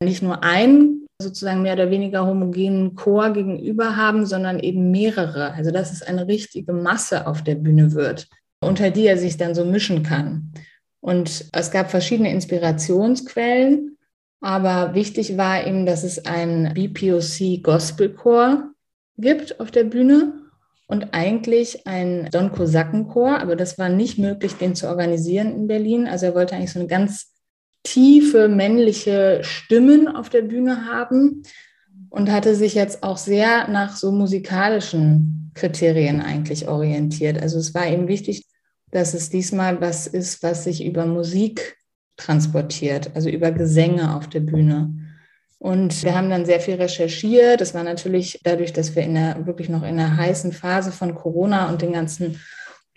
nicht 0.00 0.22
nur 0.22 0.44
ein 0.44 1.00
sozusagen 1.20 1.62
mehr 1.62 1.74
oder 1.74 1.90
weniger 1.90 2.26
homogenen 2.26 2.94
Chor 2.94 3.30
gegenüber 3.32 3.96
haben, 3.96 4.24
sondern 4.24 4.60
eben 4.60 4.92
mehrere. 4.92 5.52
Also 5.52 5.72
dass 5.72 5.92
es 5.92 6.02
eine 6.02 6.28
richtige 6.28 6.72
Masse 6.72 7.26
auf 7.26 7.42
der 7.42 7.56
Bühne 7.56 7.92
wird, 7.92 8.28
unter 8.60 8.90
die 8.90 9.06
er 9.06 9.18
sich 9.18 9.36
dann 9.36 9.56
so 9.56 9.64
mischen 9.64 10.04
kann. 10.04 10.52
Und 11.00 11.46
es 11.52 11.70
gab 11.72 11.90
verschiedene 11.90 12.30
Inspirationsquellen, 12.30 13.98
aber 14.40 14.94
wichtig 14.94 15.36
war 15.36 15.66
ihm, 15.66 15.86
dass 15.86 16.04
es 16.04 16.24
einen 16.24 16.72
BPOC 16.72 17.62
Gospelchor 17.62 18.70
gibt 19.16 19.58
auf 19.60 19.70
der 19.70 19.84
Bühne 19.84 20.43
und 20.86 21.14
eigentlich 21.14 21.86
ein 21.86 22.28
Don 22.30 22.52
Kosakenchor, 22.52 23.40
aber 23.40 23.56
das 23.56 23.78
war 23.78 23.88
nicht 23.88 24.18
möglich, 24.18 24.54
den 24.54 24.74
zu 24.74 24.88
organisieren 24.88 25.54
in 25.54 25.66
Berlin. 25.66 26.06
Also 26.06 26.26
er 26.26 26.34
wollte 26.34 26.54
eigentlich 26.54 26.72
so 26.72 26.80
eine 26.80 26.88
ganz 26.88 27.32
tiefe 27.82 28.48
männliche 28.48 29.40
Stimmen 29.42 30.08
auf 30.08 30.28
der 30.28 30.42
Bühne 30.42 30.86
haben 30.86 31.42
und 32.10 32.30
hatte 32.30 32.54
sich 32.54 32.74
jetzt 32.74 33.02
auch 33.02 33.16
sehr 33.16 33.68
nach 33.68 33.96
so 33.96 34.12
musikalischen 34.12 35.50
Kriterien 35.54 36.20
eigentlich 36.20 36.68
orientiert. 36.68 37.40
Also 37.40 37.58
es 37.58 37.74
war 37.74 37.86
ihm 37.86 38.08
wichtig, 38.08 38.46
dass 38.90 39.14
es 39.14 39.30
diesmal 39.30 39.80
was 39.80 40.06
ist, 40.06 40.42
was 40.42 40.64
sich 40.64 40.84
über 40.84 41.06
Musik 41.06 41.76
transportiert, 42.16 43.10
also 43.14 43.28
über 43.28 43.50
Gesänge 43.50 44.14
auf 44.16 44.28
der 44.28 44.40
Bühne. 44.40 45.13
Und 45.58 46.02
wir 46.02 46.14
haben 46.14 46.30
dann 46.30 46.44
sehr 46.44 46.60
viel 46.60 46.74
recherchiert. 46.74 47.60
Das 47.60 47.74
war 47.74 47.82
natürlich 47.82 48.40
dadurch, 48.44 48.72
dass 48.72 48.94
wir 48.94 49.02
in 49.02 49.14
der, 49.14 49.46
wirklich 49.46 49.68
noch 49.68 49.82
in 49.82 49.96
der 49.96 50.16
heißen 50.16 50.52
Phase 50.52 50.92
von 50.92 51.14
Corona 51.14 51.68
und 51.68 51.82
den 51.82 51.92
ganzen 51.92 52.40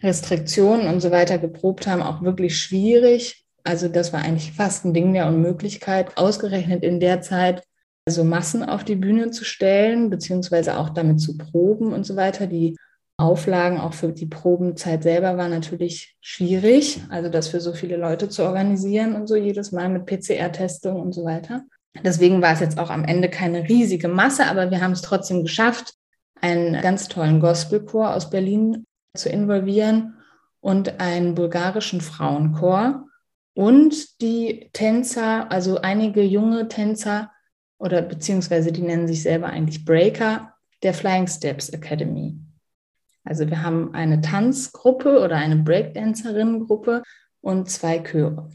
Restriktionen 0.01 0.87
und 0.87 0.99
so 0.99 1.11
weiter 1.11 1.37
geprobt 1.37 1.87
haben, 1.87 2.01
auch 2.01 2.21
wirklich 2.21 2.57
schwierig. 2.57 3.45
Also 3.63 3.87
das 3.87 4.13
war 4.13 4.21
eigentlich 4.21 4.53
fast 4.53 4.85
ein 4.85 4.93
Ding 4.93 5.13
der 5.13 5.27
Unmöglichkeit, 5.27 6.17
ausgerechnet 6.17 6.83
in 6.83 6.99
der 6.99 7.21
Zeit 7.21 7.63
so 8.09 8.23
Massen 8.23 8.63
auf 8.63 8.83
die 8.83 8.95
Bühne 8.95 9.31
zu 9.31 9.43
stellen, 9.43 10.09
beziehungsweise 10.09 10.77
auch 10.77 10.89
damit 10.89 11.19
zu 11.19 11.37
proben 11.37 11.93
und 11.93 12.05
so 12.05 12.15
weiter. 12.15 12.47
Die 12.47 12.77
Auflagen 13.17 13.79
auch 13.79 13.93
für 13.93 14.13
die 14.13 14.27
Probenzeit 14.27 15.03
selber 15.03 15.37
waren 15.37 15.51
natürlich 15.51 16.15
schwierig, 16.21 17.01
also 17.09 17.29
das 17.29 17.47
für 17.47 17.59
so 17.59 17.73
viele 17.73 17.97
Leute 17.97 18.29
zu 18.29 18.43
organisieren 18.43 19.15
und 19.15 19.27
so 19.27 19.35
jedes 19.35 19.71
Mal 19.71 19.89
mit 19.89 20.05
PCR-Testung 20.05 21.01
und 21.01 21.13
so 21.13 21.25
weiter. 21.25 21.63
Deswegen 22.03 22.41
war 22.41 22.53
es 22.53 22.59
jetzt 22.59 22.77
auch 22.77 22.89
am 22.89 23.03
Ende 23.03 23.29
keine 23.29 23.67
riesige 23.67 24.07
Masse, 24.07 24.45
aber 24.45 24.71
wir 24.71 24.81
haben 24.81 24.91
es 24.91 25.01
trotzdem 25.01 25.43
geschafft, 25.43 25.93
einen 26.39 26.81
ganz 26.81 27.07
tollen 27.07 27.39
Gospelchor 27.39 28.13
aus 28.13 28.29
Berlin 28.29 28.85
zu 29.15 29.29
involvieren 29.29 30.17
und 30.59 30.99
einen 30.99 31.33
bulgarischen 31.33 32.01
Frauenchor 32.01 33.05
und 33.53 34.21
die 34.21 34.69
Tänzer, 34.73 35.51
also 35.51 35.81
einige 35.81 36.21
junge 36.21 36.67
Tänzer 36.67 37.31
oder 37.79 38.01
beziehungsweise 38.01 38.71
die 38.71 38.81
nennen 38.81 39.07
sich 39.07 39.23
selber 39.23 39.47
eigentlich 39.47 39.85
Breaker 39.85 40.53
der 40.83 40.93
Flying 40.93 41.27
Steps 41.27 41.69
Academy. 41.69 42.37
Also 43.23 43.49
wir 43.49 43.63
haben 43.63 43.93
eine 43.93 44.21
Tanzgruppe 44.21 45.21
oder 45.21 45.37
eine 45.37 45.57
Breakdancerinnengruppe 45.57 47.03
und 47.41 47.69
zwei 47.69 47.99
Chöre. 47.99 48.49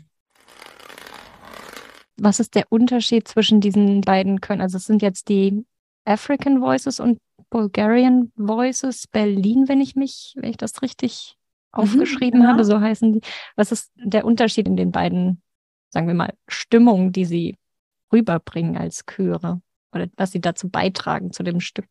Was 2.22 2.38
ist 2.38 2.54
der 2.54 2.66
Unterschied 2.70 3.26
zwischen 3.26 3.60
diesen 3.60 4.00
beiden 4.00 4.40
Chören? 4.40 4.60
Also 4.60 4.76
es 4.76 4.86
sind 4.86 5.02
jetzt 5.02 5.28
die 5.28 5.64
African 6.04 6.60
Voices 6.60 7.00
und 7.00 7.18
Bulgarian 7.50 8.30
Voices 8.36 9.08
Berlin, 9.08 9.64
wenn 9.66 9.80
ich 9.80 9.96
mich, 9.96 10.34
wenn 10.36 10.50
ich 10.50 10.56
das 10.56 10.82
richtig 10.82 11.36
aufgeschrieben 11.72 12.38
mhm, 12.38 12.44
ja. 12.44 12.52
habe, 12.52 12.64
so 12.64 12.80
heißen 12.80 13.14
die. 13.14 13.20
Was 13.56 13.72
ist 13.72 13.90
der 13.96 14.24
Unterschied 14.24 14.68
in 14.68 14.76
den 14.76 14.92
beiden, 14.92 15.42
sagen 15.90 16.06
wir 16.06 16.14
mal, 16.14 16.32
Stimmungen, 16.46 17.10
die 17.10 17.24
sie 17.24 17.56
rüberbringen 18.12 18.76
als 18.76 19.04
Chöre 19.04 19.60
oder 19.92 20.06
was 20.16 20.30
sie 20.30 20.40
dazu 20.40 20.68
beitragen 20.68 21.32
zu 21.32 21.42
dem 21.42 21.58
Stück? 21.58 21.88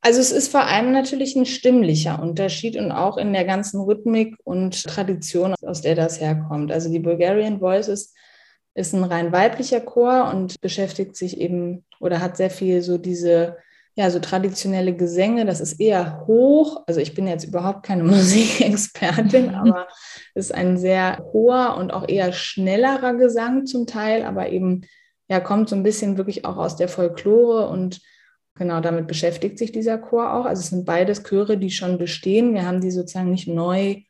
Also 0.00 0.20
es 0.20 0.32
ist 0.32 0.50
vor 0.50 0.64
allem 0.64 0.90
natürlich 0.90 1.36
ein 1.36 1.44
stimmlicher 1.44 2.18
Unterschied 2.22 2.76
und 2.76 2.92
auch 2.92 3.18
in 3.18 3.34
der 3.34 3.44
ganzen 3.44 3.82
Rhythmik 3.82 4.36
und 4.42 4.84
Tradition, 4.84 5.54
aus 5.66 5.82
der 5.82 5.96
das 5.96 6.18
herkommt. 6.18 6.72
Also 6.72 6.90
die 6.90 6.98
Bulgarian 6.98 7.60
Voices 7.60 8.14
ist 8.74 8.94
ein 8.94 9.04
rein 9.04 9.32
weiblicher 9.32 9.80
Chor 9.80 10.30
und 10.32 10.60
beschäftigt 10.60 11.16
sich 11.16 11.40
eben 11.40 11.84
oder 12.00 12.20
hat 12.20 12.36
sehr 12.36 12.50
viel 12.50 12.82
so 12.82 12.98
diese 12.98 13.56
ja, 13.94 14.10
so 14.10 14.20
traditionelle 14.20 14.96
Gesänge, 14.96 15.44
das 15.44 15.60
ist 15.60 15.78
eher 15.78 16.24
hoch. 16.26 16.82
Also 16.86 17.00
ich 17.00 17.14
bin 17.14 17.26
jetzt 17.26 17.44
überhaupt 17.44 17.82
keine 17.84 18.04
Musikexpertin, 18.04 19.50
aber 19.54 19.88
es 20.34 20.46
ist 20.46 20.54
ein 20.54 20.78
sehr 20.78 21.22
hoher 21.32 21.76
und 21.76 21.92
auch 21.92 22.08
eher 22.08 22.32
schnellerer 22.32 23.14
Gesang 23.14 23.66
zum 23.66 23.86
Teil, 23.86 24.24
aber 24.24 24.48
eben 24.48 24.82
ja, 25.28 25.40
kommt 25.40 25.68
so 25.68 25.76
ein 25.76 25.82
bisschen 25.82 26.16
wirklich 26.16 26.44
auch 26.44 26.56
aus 26.56 26.76
der 26.76 26.88
Folklore 26.88 27.68
und 27.68 28.00
genau 28.54 28.80
damit 28.80 29.06
beschäftigt 29.06 29.58
sich 29.58 29.72
dieser 29.72 29.98
Chor 29.98 30.32
auch. 30.32 30.44
Also 30.46 30.60
es 30.60 30.70
sind 30.70 30.84
beides 30.84 31.22
Chöre, 31.22 31.58
die 31.58 31.70
schon 31.70 31.98
bestehen. 31.98 32.54
Wir 32.54 32.66
haben 32.66 32.80
die 32.80 32.90
sozusagen 32.90 33.30
nicht 33.30 33.48
neu 33.48 34.02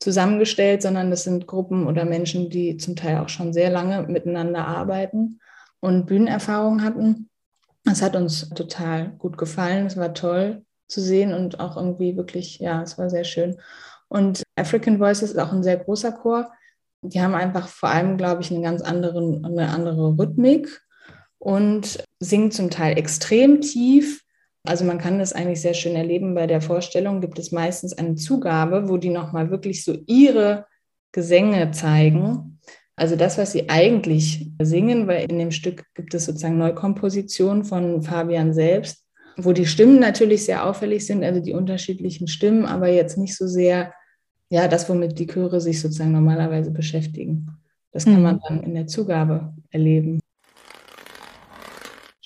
zusammengestellt, 0.00 0.82
sondern 0.82 1.10
das 1.10 1.24
sind 1.24 1.46
Gruppen 1.46 1.86
oder 1.86 2.04
Menschen, 2.04 2.50
die 2.50 2.76
zum 2.76 2.96
Teil 2.96 3.18
auch 3.18 3.28
schon 3.28 3.52
sehr 3.52 3.70
lange 3.70 4.02
miteinander 4.02 4.66
arbeiten 4.66 5.40
und 5.80 6.06
Bühnenerfahrung 6.06 6.82
hatten. 6.82 7.28
Es 7.84 8.02
hat 8.02 8.16
uns 8.16 8.48
total 8.50 9.10
gut 9.18 9.38
gefallen. 9.38 9.86
Es 9.86 9.96
war 9.96 10.12
toll 10.12 10.64
zu 10.88 11.00
sehen 11.00 11.32
und 11.32 11.60
auch 11.60 11.76
irgendwie 11.76 12.16
wirklich, 12.16 12.58
ja, 12.58 12.82
es 12.82 12.98
war 12.98 13.10
sehr 13.10 13.24
schön. 13.24 13.56
Und 14.08 14.42
African 14.56 15.00
Voices 15.00 15.30
ist 15.30 15.38
auch 15.38 15.52
ein 15.52 15.62
sehr 15.62 15.78
großer 15.78 16.12
Chor. 16.12 16.50
Die 17.02 17.20
haben 17.20 17.34
einfach 17.34 17.68
vor 17.68 17.88
allem, 17.88 18.16
glaube 18.16 18.42
ich, 18.42 18.50
eine 18.50 18.62
ganz 18.62 18.82
andere, 18.82 19.18
eine 19.44 19.68
andere 19.70 20.16
Rhythmik 20.18 20.82
und 21.38 22.02
singen 22.20 22.50
zum 22.50 22.70
Teil 22.70 22.98
extrem 22.98 23.60
tief. 23.60 24.22
Also 24.66 24.84
man 24.84 24.98
kann 24.98 25.18
das 25.18 25.32
eigentlich 25.32 25.60
sehr 25.60 25.74
schön 25.74 25.96
erleben. 25.96 26.34
Bei 26.34 26.46
der 26.46 26.60
Vorstellung 26.60 27.20
gibt 27.20 27.38
es 27.38 27.52
meistens 27.52 27.96
eine 27.96 28.16
Zugabe, 28.16 28.88
wo 28.88 28.96
die 28.96 29.10
nochmal 29.10 29.50
wirklich 29.50 29.84
so 29.84 29.96
ihre 30.06 30.66
Gesänge 31.12 31.70
zeigen 31.70 32.56
also 32.96 33.14
das, 33.14 33.36
was 33.36 33.52
sie 33.52 33.68
eigentlich 33.68 34.50
singen, 34.60 35.06
weil 35.06 35.30
in 35.30 35.38
dem 35.38 35.50
Stück 35.50 35.84
gibt 35.94 36.14
es 36.14 36.24
sozusagen 36.24 36.56
Neukompositionen 36.56 37.64
von 37.64 38.02
Fabian 38.02 38.54
selbst, 38.54 39.04
wo 39.36 39.52
die 39.52 39.66
Stimmen 39.66 40.00
natürlich 40.00 40.46
sehr 40.46 40.64
auffällig 40.64 41.06
sind, 41.06 41.22
also 41.22 41.40
die 41.40 41.52
unterschiedlichen 41.52 42.26
Stimmen, 42.26 42.64
aber 42.64 42.88
jetzt 42.88 43.18
nicht 43.18 43.36
so 43.36 43.46
sehr, 43.46 43.92
ja, 44.48 44.66
das, 44.66 44.88
womit 44.88 45.18
die 45.18 45.26
Chöre 45.26 45.60
sich 45.60 45.80
sozusagen 45.80 46.12
normalerweise 46.12 46.70
beschäftigen. 46.70 47.48
Das 47.92 48.06
kann 48.06 48.22
man 48.22 48.36
mhm. 48.36 48.40
dann 48.48 48.62
in 48.62 48.74
der 48.74 48.86
Zugabe 48.86 49.54
erleben. 49.70 50.20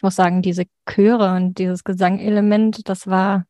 Ich 0.01 0.03
muss 0.03 0.17
sagen, 0.17 0.41
diese 0.41 0.65
Chöre 0.87 1.35
und 1.37 1.59
dieses 1.59 1.85
Gesangelement, 1.85 2.89
das 2.89 3.07
war 3.07 3.45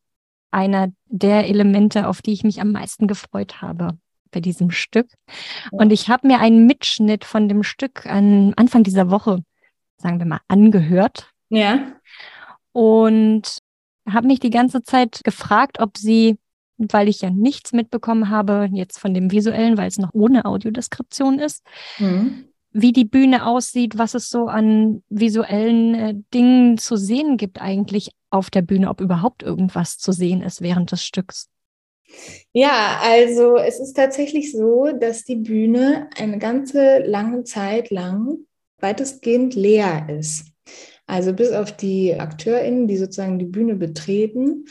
einer 0.51 0.89
der 1.05 1.47
Elemente, 1.47 2.09
auf 2.09 2.21
die 2.21 2.33
ich 2.33 2.43
mich 2.43 2.59
am 2.59 2.73
meisten 2.73 3.07
gefreut 3.07 3.61
habe 3.61 3.97
bei 4.31 4.41
diesem 4.41 4.69
Stück. 4.69 5.07
Und 5.71 5.93
ich 5.93 6.09
habe 6.09 6.27
mir 6.27 6.41
einen 6.41 6.65
Mitschnitt 6.65 7.23
von 7.23 7.47
dem 7.47 7.63
Stück 7.63 8.05
an 8.05 8.53
Anfang 8.57 8.83
dieser 8.83 9.09
Woche, 9.09 9.45
sagen 9.95 10.19
wir 10.19 10.25
mal, 10.25 10.41
angehört. 10.49 11.31
Ja. 11.47 11.93
Und 12.73 13.59
habe 14.05 14.27
mich 14.27 14.41
die 14.41 14.49
ganze 14.49 14.83
Zeit 14.83 15.21
gefragt, 15.23 15.79
ob 15.79 15.97
sie, 15.97 16.37
weil 16.75 17.07
ich 17.07 17.21
ja 17.21 17.29
nichts 17.29 17.71
mitbekommen 17.71 18.27
habe, 18.27 18.67
jetzt 18.73 18.99
von 18.99 19.13
dem 19.13 19.31
visuellen, 19.31 19.77
weil 19.77 19.87
es 19.87 19.99
noch 19.99 20.13
ohne 20.13 20.43
Audiodeskription 20.43 21.39
ist, 21.39 21.65
mhm. 21.97 22.50
Wie 22.73 22.93
die 22.93 23.05
Bühne 23.05 23.45
aussieht, 23.45 23.97
was 23.97 24.13
es 24.13 24.29
so 24.29 24.47
an 24.47 25.03
visuellen 25.09 25.95
äh, 25.95 26.13
Dingen 26.33 26.77
zu 26.77 26.95
sehen 26.95 27.37
gibt 27.37 27.61
eigentlich 27.61 28.11
auf 28.29 28.49
der 28.49 28.61
Bühne, 28.61 28.89
ob 28.89 29.01
überhaupt 29.01 29.43
irgendwas 29.43 29.97
zu 29.97 30.11
sehen 30.11 30.41
ist 30.41 30.61
während 30.61 30.91
des 30.91 31.03
Stücks. 31.03 31.49
Ja, 32.53 32.99
also 33.03 33.57
es 33.57 33.79
ist 33.79 33.93
tatsächlich 33.93 34.51
so, 34.51 34.91
dass 34.91 35.23
die 35.23 35.37
Bühne 35.37 36.09
eine 36.17 36.39
ganze 36.39 36.99
lange 36.99 37.43
Zeit 37.43 37.89
lang 37.89 38.39
weitestgehend 38.79 39.55
leer 39.55 40.07
ist. 40.09 40.47
Also 41.05 41.33
bis 41.33 41.51
auf 41.51 41.75
die 41.75 42.13
AkteurInnen, 42.13 42.87
die 42.87 42.97
sozusagen 42.97 43.37
die 43.37 43.45
Bühne 43.45 43.75
betreten, 43.75 44.65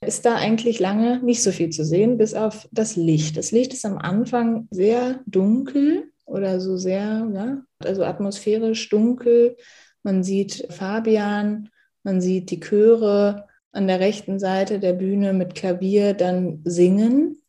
ist 0.00 0.24
da 0.24 0.34
eigentlich 0.34 0.80
lange 0.80 1.22
nicht 1.22 1.42
so 1.42 1.52
viel 1.52 1.70
zu 1.70 1.84
sehen, 1.84 2.18
bis 2.18 2.34
auf 2.34 2.68
das 2.72 2.96
Licht. 2.96 3.36
Das 3.36 3.52
Licht 3.52 3.72
ist 3.72 3.84
am 3.84 3.98
Anfang 3.98 4.66
sehr 4.70 5.20
dunkel 5.26 6.10
oder 6.24 6.60
so 6.60 6.76
sehr, 6.76 7.28
ja, 7.32 7.62
also 7.78 8.04
atmosphärisch 8.04 8.88
dunkel. 8.88 9.56
Man 10.02 10.22
sieht 10.22 10.66
Fabian, 10.70 11.70
man 12.02 12.20
sieht 12.20 12.50
die 12.50 12.60
Chöre 12.60 13.46
an 13.72 13.88
der 13.88 14.00
rechten 14.00 14.38
Seite 14.38 14.78
der 14.78 14.92
Bühne 14.92 15.32
mit 15.32 15.54
Klavier 15.54 16.14
dann 16.14 16.60
singen. 16.64 17.42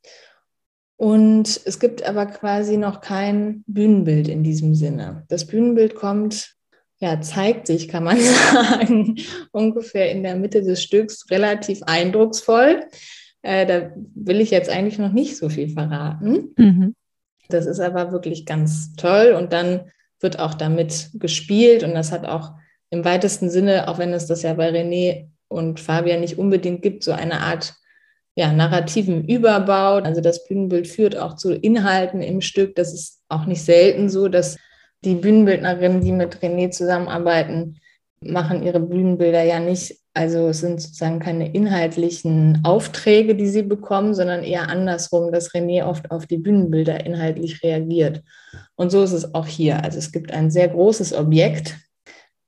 Und 0.97 1.61
es 1.65 1.79
gibt 1.79 2.03
aber 2.03 2.25
quasi 2.25 2.77
noch 2.77 3.01
kein 3.01 3.63
Bühnenbild 3.67 4.27
in 4.27 4.43
diesem 4.43 4.75
Sinne. 4.75 5.25
Das 5.27 5.45
Bühnenbild 5.45 5.93
kommt, 5.93 6.55
ja, 6.99 7.19
zeigt 7.19 7.67
sich, 7.67 7.89
kann 7.89 8.05
man 8.05 8.17
sagen, 8.53 9.17
ungefähr 9.51 10.11
in 10.11 10.23
der 10.23 10.35
Mitte 10.35 10.63
des 10.63 10.81
Stücks 10.81 11.29
relativ 11.29 11.83
eindrucksvoll. 11.83 12.85
Äh, 13.41 13.65
da 13.65 13.91
will 14.15 14.39
ich 14.39 14.51
jetzt 14.51 14.69
eigentlich 14.69 14.97
noch 14.97 15.11
nicht 15.11 15.37
so 15.37 15.49
viel 15.49 15.69
verraten. 15.69 16.53
Mhm. 16.57 16.95
Das 17.49 17.65
ist 17.65 17.79
aber 17.79 18.11
wirklich 18.11 18.45
ganz 18.45 18.95
toll 18.95 19.35
und 19.37 19.53
dann 19.53 19.91
wird 20.19 20.39
auch 20.39 20.53
damit 20.53 21.09
gespielt 21.13 21.83
und 21.83 21.93
das 21.93 22.11
hat 22.11 22.25
auch 22.25 22.53
im 22.89 23.03
weitesten 23.03 23.49
Sinne, 23.49 23.87
auch 23.87 23.97
wenn 23.97 24.13
es 24.13 24.25
das 24.25 24.41
ja 24.41 24.53
bei 24.53 24.69
René 24.69 25.29
und 25.47 25.79
Fabian 25.79 26.21
nicht 26.21 26.37
unbedingt 26.37 26.81
gibt, 26.81 27.03
so 27.03 27.11
eine 27.11 27.41
Art 27.41 27.75
ja, 28.35 28.51
narrativen 28.51 29.27
Überbau. 29.27 29.95
Also 29.95 30.21
das 30.21 30.45
Bühnenbild 30.47 30.87
führt 30.87 31.17
auch 31.17 31.35
zu 31.35 31.53
Inhalten 31.53 32.21
im 32.21 32.41
Stück. 32.41 32.75
Das 32.75 32.93
ist 32.93 33.21
auch 33.29 33.45
nicht 33.45 33.63
selten 33.63 34.09
so, 34.09 34.27
dass 34.27 34.57
die 35.03 35.15
Bühnenbildnerinnen, 35.15 36.01
die 36.01 36.11
mit 36.11 36.37
René 36.37 36.71
zusammenarbeiten, 36.71 37.79
machen 38.21 38.63
ihre 38.63 38.79
Bühnenbilder 38.79 39.43
ja 39.43 39.59
nicht. 39.59 39.99
Also 40.15 40.47
es 40.47 40.61
sind 40.61 40.81
sozusagen 40.81 41.19
keine 41.19 41.53
inhaltlichen 41.53 42.61
Aufträge, 42.63 43.35
die 43.35 43.47
sie 43.47 43.63
bekommen, 43.63 44.15
sondern 44.15 44.43
eher 44.43 44.69
andersrum, 44.69 45.31
dass 45.31 45.51
René 45.51 45.85
oft 45.85 46.09
auf 46.09 46.25
die 46.25 46.37
Bühnenbilder 46.37 47.05
inhaltlich 47.05 47.61
reagiert. 47.61 48.23
Und 48.75 48.91
so 48.91 49.03
ist 49.03 49.11
es 49.11 49.35
auch 49.35 49.45
hier. 49.45 49.83
Also 49.83 49.99
es 49.99 50.11
gibt 50.11 50.31
ein 50.31 50.49
sehr 50.49 50.69
großes 50.69 51.13
Objekt, 51.13 51.75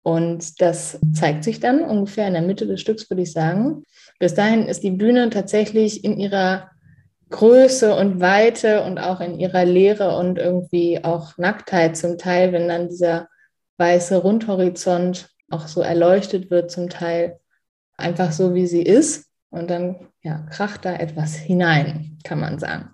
und 0.08 0.62
das 0.62 0.98
zeigt 1.14 1.44
sich 1.44 1.60
dann 1.60 1.82
ungefähr 1.82 2.30
in 2.30 2.34
der 2.34 2.42
Mitte 2.42 2.66
des 2.66 2.80
Stücks, 2.80 3.10
würde 3.10 3.24
ich 3.24 3.34
sagen. 3.34 3.84
Bis 4.20 4.34
dahin 4.34 4.66
ist 4.66 4.82
die 4.82 4.92
Bühne 4.92 5.30
tatsächlich 5.30 6.06
in 6.06 6.18
ihrer 6.18 6.72
Größe 7.30 7.94
und 7.94 8.22
Weite 8.22 8.84
und 8.84 9.00
auch 9.00 9.20
in 9.20 9.38
ihrer 9.38 9.66
Leere 9.66 10.16
und 10.16 10.38
irgendwie 10.38 11.04
auch 11.04 11.38
Nacktheit 11.38 11.98
zum 11.98 12.18
Teil, 12.18 12.54
wenn 12.54 12.70
dann 12.70 12.88
dieser 12.88 13.28
weiße 13.80 14.16
Rundhorizont 14.16 15.28
auch 15.50 15.68
so 15.68 15.82
erleuchtet 15.82 16.50
wird, 16.50 16.72
zum 16.72 16.88
Teil 16.88 17.38
einfach 17.98 18.32
so, 18.32 18.54
wie 18.54 18.68
sie 18.68 18.82
ist. 18.82 19.26
Und 19.50 19.70
dann 19.70 19.96
ja, 20.22 20.46
kracht 20.52 20.86
da 20.86 20.94
etwas 20.94 21.36
hinein, 21.36 22.18
kann 22.24 22.40
man 22.40 22.60
sagen. 22.60 22.90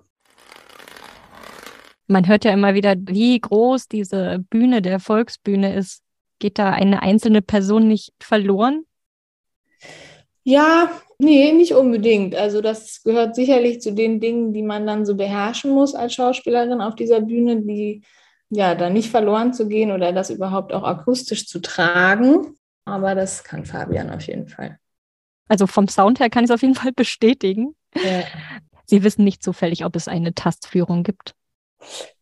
Man 2.08 2.28
hört 2.28 2.46
ja 2.46 2.52
immer 2.52 2.74
wieder, 2.74 2.96
wie 2.98 3.40
groß 3.40 3.88
diese 3.88 4.44
Bühne 4.50 4.82
der 4.82 5.00
Volksbühne 5.00 5.76
ist. 5.76 6.02
Geht 6.40 6.60
da 6.60 6.72
eine 6.72 7.02
einzelne 7.02 7.42
Person 7.42 7.88
nicht 7.88 8.14
verloren? 8.20 8.84
Ja, 10.44 10.92
nee, 11.18 11.54
nicht 11.54 11.74
unbedingt. 11.74 12.36
Also 12.36 12.62
das 12.62 13.02
gehört 13.04 13.36
sicherlich 13.36 13.82
zu 13.82 13.94
den 13.94 14.20
Dingen, 14.20 14.54
die 14.54 14.62
man 14.62 14.86
dann 14.86 15.06
so 15.06 15.16
beherrschen 15.16 15.72
muss 15.72 15.96
als 15.96 16.14
Schauspielerin 16.14 16.82
auf 16.82 16.96
dieser 16.96 17.22
Bühne, 17.22 17.62
die 17.62 18.04
ja 18.50 18.76
da 18.76 18.90
nicht 18.90 19.10
verloren 19.10 19.54
zu 19.54 19.68
gehen 19.68 19.92
oder 19.92 20.12
das 20.12 20.30
überhaupt 20.30 20.74
auch 20.74 20.84
akustisch 20.84 21.48
zu 21.48 21.62
tragen. 21.62 22.56
Aber 22.86 23.16
das 23.16 23.44
kann 23.44 23.66
Fabian 23.66 24.10
auf 24.10 24.28
jeden 24.28 24.48
Fall. 24.48 24.78
Also 25.48 25.68
vom 25.68 25.88
Sound 25.88 26.20
her 26.20 26.30
kann 26.30 26.44
ich 26.44 26.50
es 26.50 26.54
auf 26.54 26.62
jeden 26.62 26.76
Fall 26.76 26.92
bestätigen. 26.94 27.76
Ja. 27.96 28.24
Sie 28.86 29.04
wissen 29.04 29.24
nicht 29.24 29.44
zufällig, 29.44 29.86
ob 29.86 29.96
es 29.96 30.08
eine 30.08 30.34
Tastführung 30.34 31.04
gibt. 31.04 31.36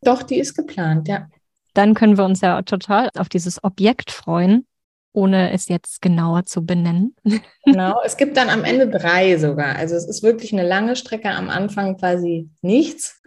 Doch, 0.02 0.24
die 0.24 0.40
ist 0.40 0.56
geplant, 0.56 1.08
ja 1.08 1.28
dann 1.74 1.94
können 1.94 2.18
wir 2.18 2.26
uns 2.26 2.42
ja 2.42 2.62
total 2.64 3.10
auf 3.18 3.30
dieses 3.30 3.64
Objekt 3.64 4.12
freuen, 4.12 4.66
ohne 5.14 5.52
es 5.52 5.68
jetzt 5.68 6.02
genauer 6.02 6.46
zu 6.46 6.66
benennen. 6.66 7.16
Genau, 7.64 8.02
es 8.04 8.18
gibt 8.18 8.38
dann 8.38 8.50
am 8.50 8.64
Ende 8.64 8.90
drei 8.90 9.38
sogar. 9.38 9.76
Also 9.76 9.96
es 9.96 10.08
ist 10.08 10.24
wirklich 10.24 10.52
eine 10.52 10.68
lange 10.68 10.96
Strecke, 10.96 11.30
am 11.30 11.48
Anfang 11.48 11.96
quasi 11.96 12.50
nichts. 12.64 13.22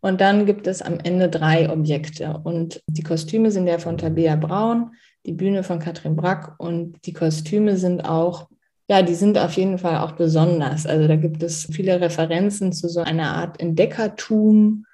Und 0.00 0.22
dann 0.22 0.46
gibt 0.46 0.66
es 0.66 0.80
am 0.80 0.98
Ende 0.98 1.28
drei 1.28 1.70
Objekte. 1.70 2.40
Und 2.42 2.82
die 2.86 3.02
Kostüme 3.02 3.50
sind 3.50 3.66
ja 3.66 3.78
von 3.78 3.98
Tabea 3.98 4.36
Braun, 4.36 4.92
die 5.26 5.34
Bühne 5.34 5.62
von 5.62 5.78
Katrin 5.78 6.16
Brack 6.16 6.54
und 6.58 6.96
die 7.04 7.12
Kostüme 7.12 7.76
sind 7.76 8.00
auch, 8.06 8.48
ja, 8.88 9.02
die 9.02 9.14
sind 9.14 9.38
auf 9.38 9.52
jeden 9.52 9.78
Fall 9.78 9.98
auch 9.98 10.12
besonders. 10.12 10.86
Also 10.86 11.08
da 11.08 11.16
gibt 11.16 11.42
es 11.42 11.66
viele 11.70 12.00
Referenzen 12.00 12.72
zu 12.72 12.88
so 12.88 13.00
einer 13.00 13.34
Art 13.34 13.60
Entdeckertum, 13.60 14.86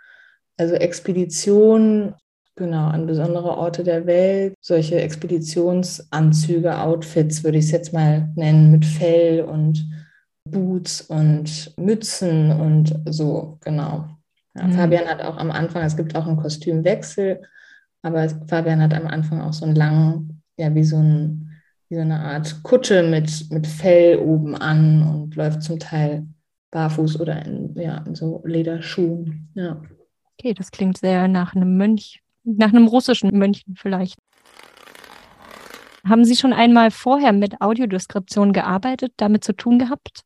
also 0.57 0.75
Expedition 0.75 2.15
Genau, 2.55 2.89
an 2.89 3.07
besondere 3.07 3.57
Orte 3.57 3.83
der 3.83 4.07
Welt. 4.07 4.55
Solche 4.61 5.01
Expeditionsanzüge, 5.01 6.79
Outfits 6.79 7.45
würde 7.45 7.59
ich 7.59 7.65
es 7.67 7.71
jetzt 7.71 7.95
mal 7.95 8.29
nennen, 8.35 8.71
mit 8.71 8.85
Fell 8.85 9.43
und 9.43 9.89
Boots 10.45 11.01
und 11.01 11.73
Mützen 11.79 12.51
und 12.53 12.95
so, 13.07 13.59
genau. 13.63 14.07
Ja, 14.55 14.65
mhm. 14.65 14.73
Fabian 14.73 15.07
hat 15.07 15.23
auch 15.23 15.39
am 15.39 15.51
Anfang, 15.51 15.83
es 15.83 15.97
gibt 15.97 16.15
auch 16.15 16.27
einen 16.27 16.37
Kostümwechsel, 16.37 17.41
aber 18.03 18.29
Fabian 18.47 18.83
hat 18.83 18.93
am 18.93 19.07
Anfang 19.07 19.41
auch 19.41 19.55
so 19.55 19.65
einen 19.65 19.77
langen, 19.77 20.43
ja, 20.59 20.75
wie 20.75 20.85
so, 20.85 20.97
ein, 20.97 21.52
wie 21.93 21.97
so 21.97 22.01
eine 22.01 22.21
Art 22.21 22.63
Kutsche 22.63 23.03
mit, 23.03 23.51
mit 23.51 23.67
Fell 23.67 24.17
oben 24.17 24.57
an 24.57 25.07
und 25.07 25.37
läuft 25.37 25.63
zum 25.63 25.79
Teil 25.79 26.27
barfuß 26.71 27.21
oder 27.21 27.45
in, 27.45 27.75
ja, 27.75 27.99
in 28.07 28.15
so 28.15 28.43
Lederschuhen. 28.47 29.51
Ja. 29.55 29.83
Okay, 30.39 30.55
das 30.55 30.71
klingt 30.71 30.97
sehr 30.97 31.29
nach 31.29 31.55
einem 31.55 31.77
Mönch 31.77 32.21
nach 32.45 32.71
einem 32.71 32.89
russischen 32.89 33.31
Mönchen 33.39 33.77
vielleicht. 33.77 34.19
Haben 36.05 36.25
Sie 36.25 36.35
schon 36.35 36.55
einmal 36.55 36.91
vorher 36.91 37.33
mit 37.33 37.61
Audiodeskription 37.61 38.55
gearbeitet, 38.55 39.13
damit 39.19 39.45
zu 39.45 39.53
tun 39.53 39.79
gehabt? 39.79 40.23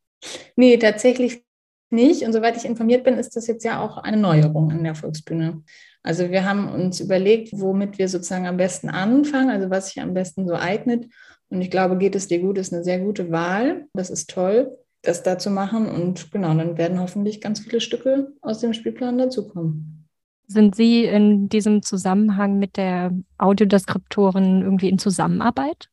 Nee, 0.55 0.79
tatsächlich 0.79 1.43
nicht. 1.91 2.23
Und 2.23 2.33
soweit 2.33 2.57
ich 2.57 2.65
informiert 2.65 3.03
bin, 3.03 3.19
ist 3.19 3.37
das 3.37 3.49
jetzt 3.49 3.65
ja 3.65 3.83
auch 3.83 3.99
eine 3.99 4.17
Neuerung 4.17 4.71
in 4.71 4.85
der 4.85 4.95
Volksbühne. 4.95 5.63
Also 6.03 6.31
wir 6.31 6.49
haben 6.49 6.69
uns 6.69 7.01
überlegt, 7.01 7.51
womit 7.53 7.99
wir 7.99 8.09
sozusagen 8.09 8.47
am 8.47 8.57
besten 8.57 8.89
anfangen, 8.89 9.51
also 9.51 9.69
was 9.69 9.89
sich 9.89 10.01
am 10.01 10.15
besten 10.15 10.47
so 10.47 10.55
eignet. 10.55 11.07
Und 11.49 11.61
ich 11.61 11.71
glaube, 11.71 11.97
geht 11.97 12.17
es 12.17 12.29
dir 12.29 12.41
gut, 12.41 12.59
ist 12.59 12.73
eine 12.73 12.85
sehr 12.85 12.99
gute 12.99 13.31
Wahl. 13.31 13.87
Das 13.95 14.11
ist 14.11 14.31
toll, 14.31 14.77
das 15.03 15.23
da 15.23 15.39
zu 15.39 15.51
machen. 15.51 15.89
Und 15.89 16.33
genau, 16.33 16.55
dann 16.55 16.77
werden 16.77 17.01
hoffentlich 17.01 17.41
ganz 17.41 17.61
viele 17.61 17.81
Stücke 17.81 18.33
aus 18.41 18.61
dem 18.61 18.73
Spielplan 18.73 19.19
dazukommen. 19.19 20.09
Sind 20.49 20.77
Sie 20.77 21.05
in 21.05 21.49
diesem 21.49 21.83
Zusammenhang 21.83 22.59
mit 22.59 22.77
der 22.77 23.13
Audiodeskriptorin 23.39 24.63
irgendwie 24.63 24.89
in 24.89 24.99
Zusammenarbeit? 24.99 25.89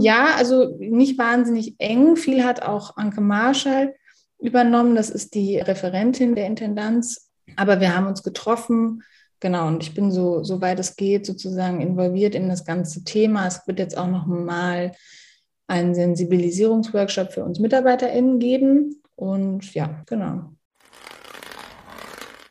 Ja, 0.00 0.34
also 0.36 0.76
nicht 0.80 1.18
wahnsinnig 1.18 1.76
eng. 1.78 2.16
Viel 2.16 2.44
hat 2.44 2.62
auch 2.62 2.96
Anke 2.96 3.20
Marschall 3.20 3.94
übernommen. 4.40 4.96
Das 4.96 5.10
ist 5.10 5.34
die 5.34 5.58
Referentin 5.58 6.34
der 6.34 6.46
Intendanz. 6.46 7.30
Aber 7.56 7.80
wir 7.80 7.94
haben 7.94 8.06
uns 8.06 8.22
getroffen. 8.22 9.02
Genau, 9.40 9.68
und 9.68 9.82
ich 9.82 9.94
bin 9.94 10.10
so, 10.10 10.42
soweit 10.42 10.80
es 10.80 10.96
geht, 10.96 11.24
sozusagen 11.24 11.80
involviert 11.80 12.34
in 12.34 12.48
das 12.48 12.64
ganze 12.64 13.04
Thema. 13.04 13.46
Es 13.46 13.66
wird 13.66 13.78
jetzt 13.78 13.96
auch 13.96 14.08
noch 14.08 14.26
mal 14.26 14.92
einen 15.68 15.94
Sensibilisierungsworkshop 15.94 17.32
für 17.32 17.44
uns 17.44 17.60
MitarbeiterInnen 17.60 18.38
geben. 18.38 19.02
Und 19.14 19.74
ja, 19.74 20.02
genau. 20.06 20.50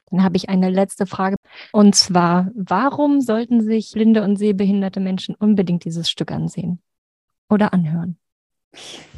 Dann 0.10 0.24
habe 0.24 0.38
ich 0.38 0.48
eine 0.48 0.70
letzte 0.70 1.06
Frage. 1.06 1.36
Und 1.74 1.96
zwar, 1.96 2.52
warum 2.56 3.20
sollten 3.20 3.62
sich 3.62 3.92
blinde 3.92 4.24
und 4.24 4.38
sehbehinderte 4.38 5.02
Menschen 5.02 5.36
unbedingt 5.36 5.84
dieses 5.84 6.10
Stück 6.10 6.32
ansehen 6.32 6.80
oder 7.50 7.74
anhören? 7.74 8.18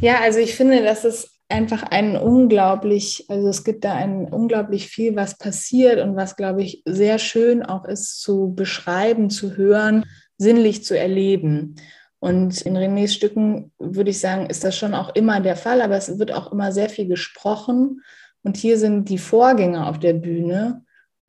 Ja, 0.01 0.19
also 0.21 0.39
ich 0.39 0.55
finde, 0.55 0.83
dass 0.83 1.03
es 1.03 1.38
einfach 1.49 1.83
ein 1.83 2.15
unglaublich, 2.15 3.25
also 3.27 3.47
es 3.49 3.63
gibt 3.63 3.83
da 3.83 3.95
ein 3.95 4.31
unglaublich 4.31 4.87
viel, 4.87 5.15
was 5.15 5.37
passiert 5.37 5.99
und 5.99 6.15
was, 6.15 6.35
glaube 6.35 6.61
ich, 6.61 6.83
sehr 6.85 7.17
schön 7.17 7.63
auch 7.63 7.85
ist 7.85 8.21
zu 8.21 8.53
beschreiben, 8.55 9.29
zu 9.29 9.57
hören, 9.57 10.05
sinnlich 10.37 10.85
zu 10.85 10.97
erleben. 10.97 11.75
Und 12.19 12.61
in 12.61 12.77
Renés 12.77 13.13
Stücken 13.13 13.71
würde 13.79 14.11
ich 14.11 14.19
sagen, 14.19 14.47
ist 14.47 14.63
das 14.63 14.77
schon 14.77 14.93
auch 14.93 15.15
immer 15.15 15.39
der 15.39 15.55
Fall, 15.55 15.81
aber 15.81 15.95
es 15.95 16.19
wird 16.19 16.31
auch 16.31 16.51
immer 16.51 16.71
sehr 16.71 16.89
viel 16.89 17.07
gesprochen 17.07 18.01
und 18.43 18.57
hier 18.57 18.77
sind 18.77 19.09
die 19.09 19.17
Vorgänge 19.17 19.87
auf 19.87 19.99
der 19.99 20.13
Bühne 20.13 20.83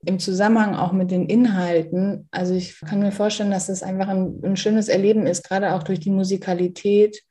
im 0.04 0.18
Zusammenhang 0.18 0.74
auch 0.74 0.92
mit 0.92 1.10
den 1.10 1.26
Inhalten. 1.26 2.28
Also 2.30 2.54
ich 2.54 2.80
kann 2.80 3.00
mir 3.00 3.12
vorstellen, 3.12 3.50
dass 3.50 3.66
das 3.66 3.82
einfach 3.82 4.08
ein, 4.08 4.40
ein 4.42 4.56
schönes 4.56 4.88
Erleben 4.88 5.26
ist, 5.26 5.46
gerade 5.46 5.74
auch 5.74 5.82
durch 5.82 6.00
die 6.00 6.10
Musikalität 6.10 7.22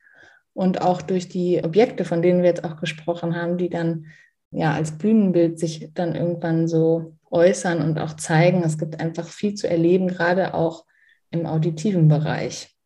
und 0.54 0.82
auch 0.82 1.02
durch 1.02 1.28
die 1.28 1.62
Objekte, 1.62 2.04
von 2.04 2.22
denen 2.22 2.42
wir 2.42 2.48
jetzt 2.48 2.64
auch 2.64 2.76
gesprochen 2.76 3.36
haben, 3.36 3.58
die 3.58 3.70
dann 3.70 4.06
ja 4.50 4.72
als 4.72 4.98
Bühnenbild 4.98 5.58
sich 5.58 5.90
dann 5.94 6.14
irgendwann 6.14 6.68
so 6.68 7.16
äußern 7.30 7.80
und 7.82 7.98
auch 7.98 8.14
zeigen. 8.14 8.62
Es 8.64 8.78
gibt 8.78 9.00
einfach 9.00 9.28
viel 9.28 9.54
zu 9.54 9.68
erleben, 9.68 10.08
gerade 10.08 10.54
auch 10.54 10.84
im 11.30 11.46
auditiven 11.46 12.08
Bereich. 12.08 12.76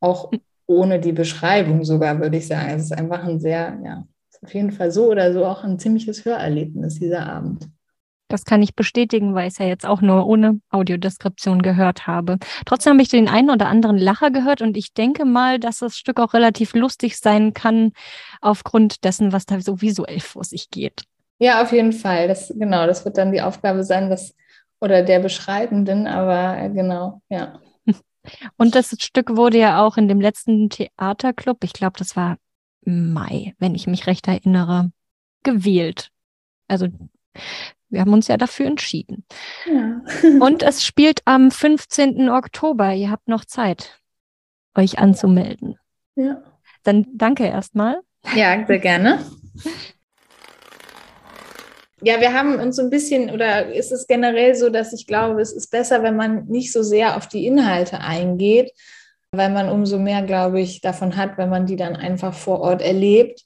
Auch 0.00 0.32
ohne 0.66 0.98
die 1.00 1.12
Beschreibung 1.12 1.84
sogar, 1.84 2.20
würde 2.20 2.38
ich 2.38 2.46
sagen. 2.46 2.70
Es 2.70 2.84
ist 2.84 2.92
einfach 2.92 3.24
ein 3.24 3.38
sehr, 3.40 3.78
ja, 3.84 4.06
auf 4.42 4.54
jeden 4.54 4.72
Fall 4.72 4.90
so 4.90 5.10
oder 5.10 5.32
so 5.32 5.44
auch 5.46 5.64
ein 5.64 5.78
ziemliches 5.78 6.24
Hörerlebnis 6.24 6.98
dieser 6.98 7.26
Abend. 7.26 7.68
Das 8.28 8.44
kann 8.44 8.62
ich 8.62 8.74
bestätigen, 8.74 9.34
weil 9.34 9.48
ich 9.48 9.54
es 9.54 9.58
ja 9.58 9.66
jetzt 9.66 9.84
auch 9.86 10.00
nur 10.00 10.26
ohne 10.26 10.60
Audiodeskription 10.70 11.62
gehört 11.62 12.06
habe. 12.06 12.38
Trotzdem 12.64 12.94
habe 12.94 13.02
ich 13.02 13.08
den 13.08 13.28
einen 13.28 13.50
oder 13.50 13.66
anderen 13.66 13.98
Lacher 13.98 14.30
gehört 14.30 14.62
und 14.62 14.76
ich 14.76 14.94
denke 14.94 15.24
mal, 15.24 15.58
dass 15.58 15.78
das 15.78 15.96
Stück 15.96 16.18
auch 16.18 16.32
relativ 16.32 16.74
lustig 16.74 17.18
sein 17.18 17.52
kann, 17.52 17.92
aufgrund 18.40 19.04
dessen, 19.04 19.32
was 19.32 19.46
da 19.46 19.60
so 19.60 19.80
visuell 19.82 20.20
vor 20.20 20.44
sich 20.44 20.70
geht. 20.70 21.02
Ja, 21.38 21.62
auf 21.62 21.72
jeden 21.72 21.92
Fall. 21.92 22.28
Das, 22.28 22.52
genau, 22.56 22.86
das 22.86 23.04
wird 23.04 23.18
dann 23.18 23.32
die 23.32 23.42
Aufgabe 23.42 23.84
sein, 23.84 24.08
das 24.08 24.34
oder 24.80 25.02
der 25.02 25.20
Beschreibenden, 25.20 26.06
aber 26.06 26.58
äh, 26.58 26.70
genau, 26.70 27.20
ja. 27.28 27.60
Und 28.56 28.74
das 28.74 28.94
Stück 29.00 29.36
wurde 29.36 29.58
ja 29.58 29.84
auch 29.84 29.96
in 29.96 30.08
dem 30.08 30.20
letzten 30.20 30.70
Theaterclub, 30.70 31.64
ich 31.64 31.72
glaube, 31.72 31.98
das 31.98 32.16
war 32.16 32.36
Mai, 32.84 33.54
wenn 33.58 33.74
ich 33.74 33.86
mich 33.86 34.06
recht 34.06 34.28
erinnere, 34.28 34.90
gewählt. 35.42 36.10
Also 36.68 36.88
wir 37.94 38.00
haben 38.00 38.12
uns 38.12 38.28
ja 38.28 38.36
dafür 38.36 38.66
entschieden. 38.66 39.24
Ja. 39.66 40.02
Und 40.40 40.62
es 40.62 40.84
spielt 40.84 41.22
am 41.24 41.50
15. 41.50 42.28
Oktober. 42.28 42.92
Ihr 42.92 43.10
habt 43.10 43.28
noch 43.28 43.44
Zeit, 43.44 44.00
euch 44.74 44.98
anzumelden. 44.98 45.78
Ja. 46.16 46.42
Dann 46.82 47.06
danke 47.14 47.46
erstmal. 47.46 48.00
Ja, 48.34 48.64
sehr 48.66 48.78
gerne. 48.78 49.20
Ja, 52.06 52.20
wir 52.20 52.34
haben 52.34 52.56
uns 52.56 52.76
so 52.76 52.82
ein 52.82 52.90
bisschen, 52.90 53.30
oder 53.30 53.72
ist 53.72 53.90
es 53.90 54.06
generell 54.06 54.54
so, 54.54 54.68
dass 54.68 54.92
ich 54.92 55.06
glaube, 55.06 55.40
es 55.40 55.54
ist 55.54 55.70
besser, 55.70 56.02
wenn 56.02 56.16
man 56.16 56.44
nicht 56.48 56.70
so 56.70 56.82
sehr 56.82 57.16
auf 57.16 57.28
die 57.28 57.46
Inhalte 57.46 58.00
eingeht, 58.00 58.72
weil 59.32 59.50
man 59.50 59.70
umso 59.70 59.98
mehr, 59.98 60.20
glaube 60.20 60.60
ich, 60.60 60.82
davon 60.82 61.16
hat, 61.16 61.38
wenn 61.38 61.48
man 61.48 61.64
die 61.64 61.76
dann 61.76 61.96
einfach 61.96 62.34
vor 62.34 62.60
Ort 62.60 62.82
erlebt. 62.82 63.43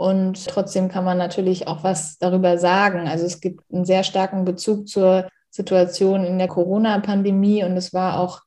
Und 0.00 0.46
trotzdem 0.46 0.88
kann 0.88 1.04
man 1.04 1.18
natürlich 1.18 1.68
auch 1.68 1.84
was 1.84 2.16
darüber 2.16 2.56
sagen. 2.56 3.06
Also 3.06 3.26
es 3.26 3.38
gibt 3.38 3.70
einen 3.70 3.84
sehr 3.84 4.02
starken 4.02 4.46
Bezug 4.46 4.88
zur 4.88 5.28
Situation 5.50 6.24
in 6.24 6.38
der 6.38 6.48
Corona-Pandemie 6.48 7.64
und 7.64 7.76
es 7.76 7.92
war 7.92 8.18
auch 8.18 8.40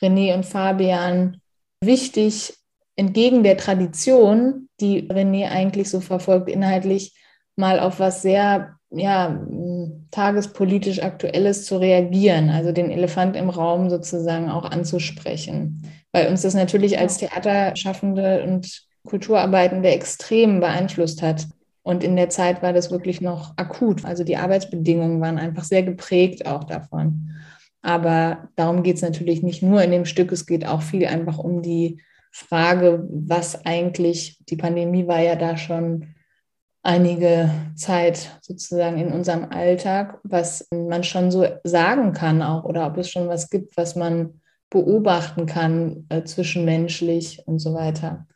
René 0.00 0.32
und 0.36 0.46
Fabian 0.46 1.40
wichtig, 1.80 2.54
entgegen 2.94 3.42
der 3.42 3.56
Tradition, 3.56 4.68
die 4.78 5.08
René 5.08 5.48
eigentlich 5.48 5.90
so 5.90 5.98
verfolgt, 5.98 6.48
inhaltlich 6.48 7.12
mal 7.56 7.80
auf 7.80 7.98
was 7.98 8.22
sehr 8.22 8.76
ja, 8.90 9.36
tagespolitisch 10.12 11.02
Aktuelles 11.02 11.64
zu 11.64 11.78
reagieren, 11.78 12.50
also 12.50 12.70
den 12.70 12.88
Elefant 12.88 13.34
im 13.34 13.50
Raum 13.50 13.90
sozusagen 13.90 14.48
auch 14.48 14.64
anzusprechen. 14.64 15.90
Weil 16.12 16.28
uns 16.28 16.42
das 16.42 16.54
natürlich 16.54 17.00
als 17.00 17.18
Theaterschaffende 17.18 18.44
und 18.44 18.89
Kulturarbeitende 19.04 19.88
extrem 19.88 20.60
beeinflusst 20.60 21.22
hat. 21.22 21.46
Und 21.82 22.04
in 22.04 22.16
der 22.16 22.28
Zeit 22.28 22.62
war 22.62 22.72
das 22.72 22.90
wirklich 22.90 23.20
noch 23.20 23.54
akut. 23.56 24.04
Also 24.04 24.22
die 24.24 24.36
Arbeitsbedingungen 24.36 25.20
waren 25.20 25.38
einfach 25.38 25.64
sehr 25.64 25.82
geprägt 25.82 26.46
auch 26.46 26.64
davon. 26.64 27.30
Aber 27.82 28.48
darum 28.56 28.82
geht 28.82 28.96
es 28.96 29.02
natürlich 29.02 29.42
nicht 29.42 29.62
nur 29.62 29.82
in 29.82 29.90
dem 29.90 30.04
Stück, 30.04 30.32
es 30.32 30.44
geht 30.44 30.66
auch 30.66 30.82
viel 30.82 31.06
einfach 31.06 31.38
um 31.38 31.62
die 31.62 32.02
Frage, 32.30 33.06
was 33.10 33.64
eigentlich, 33.64 34.38
die 34.48 34.56
Pandemie 34.56 35.06
war 35.06 35.20
ja 35.20 35.34
da 35.34 35.56
schon 35.56 36.14
einige 36.82 37.50
Zeit 37.74 38.38
sozusagen 38.40 38.98
in 38.98 39.12
unserem 39.12 39.46
Alltag, 39.50 40.18
was 40.22 40.68
man 40.72 41.04
schon 41.04 41.30
so 41.30 41.46
sagen 41.64 42.12
kann 42.12 42.42
auch 42.42 42.64
oder 42.64 42.86
ob 42.86 42.98
es 42.98 43.10
schon 43.10 43.28
was 43.28 43.50
gibt, 43.50 43.76
was 43.76 43.96
man 43.96 44.40
beobachten 44.70 45.46
kann 45.46 46.06
äh, 46.08 46.22
zwischenmenschlich 46.22 47.42
und 47.46 47.58
so 47.58 47.74
weiter 47.74 48.26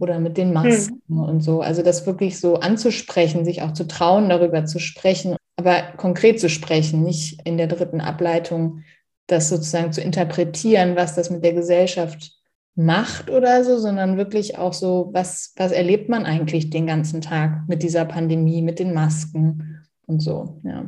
oder 0.00 0.18
mit 0.18 0.36
den 0.36 0.52
Masken 0.52 1.02
hm. 1.08 1.20
und 1.20 1.40
so. 1.40 1.60
Also 1.60 1.82
das 1.82 2.06
wirklich 2.06 2.40
so 2.40 2.56
anzusprechen, 2.56 3.44
sich 3.44 3.62
auch 3.62 3.72
zu 3.72 3.86
trauen, 3.86 4.28
darüber 4.28 4.64
zu 4.64 4.78
sprechen, 4.78 5.36
aber 5.56 5.82
konkret 5.96 6.40
zu 6.40 6.48
sprechen, 6.48 7.02
nicht 7.02 7.40
in 7.44 7.56
der 7.56 7.66
dritten 7.66 8.00
Ableitung 8.00 8.82
das 9.26 9.48
sozusagen 9.48 9.92
zu 9.92 10.00
interpretieren, 10.00 10.96
was 10.96 11.14
das 11.14 11.30
mit 11.30 11.44
der 11.44 11.52
Gesellschaft 11.52 12.32
macht 12.74 13.28
oder 13.28 13.64
so, 13.64 13.76
sondern 13.78 14.16
wirklich 14.16 14.56
auch 14.56 14.72
so, 14.72 15.10
was, 15.12 15.52
was 15.56 15.72
erlebt 15.72 16.08
man 16.08 16.24
eigentlich 16.24 16.70
den 16.70 16.86
ganzen 16.86 17.20
Tag 17.20 17.68
mit 17.68 17.82
dieser 17.82 18.04
Pandemie, 18.04 18.62
mit 18.62 18.78
den 18.78 18.94
Masken 18.94 19.84
und 20.06 20.20
so, 20.20 20.60
ja. 20.62 20.86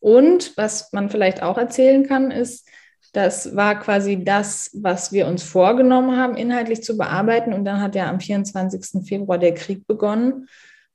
Und 0.00 0.56
was 0.56 0.92
man 0.92 1.10
vielleicht 1.10 1.42
auch 1.42 1.58
erzählen 1.58 2.06
kann, 2.06 2.30
ist, 2.30 2.66
das 3.12 3.56
war 3.56 3.78
quasi 3.80 4.22
das, 4.22 4.70
was 4.74 5.12
wir 5.12 5.26
uns 5.26 5.42
vorgenommen 5.42 6.16
haben, 6.16 6.36
inhaltlich 6.36 6.82
zu 6.82 6.96
bearbeiten. 6.96 7.52
Und 7.52 7.64
dann 7.64 7.80
hat 7.80 7.94
ja 7.94 8.08
am 8.08 8.20
24. 8.20 9.06
Februar 9.06 9.38
der 9.38 9.54
Krieg 9.54 9.86
begonnen. 9.86 10.48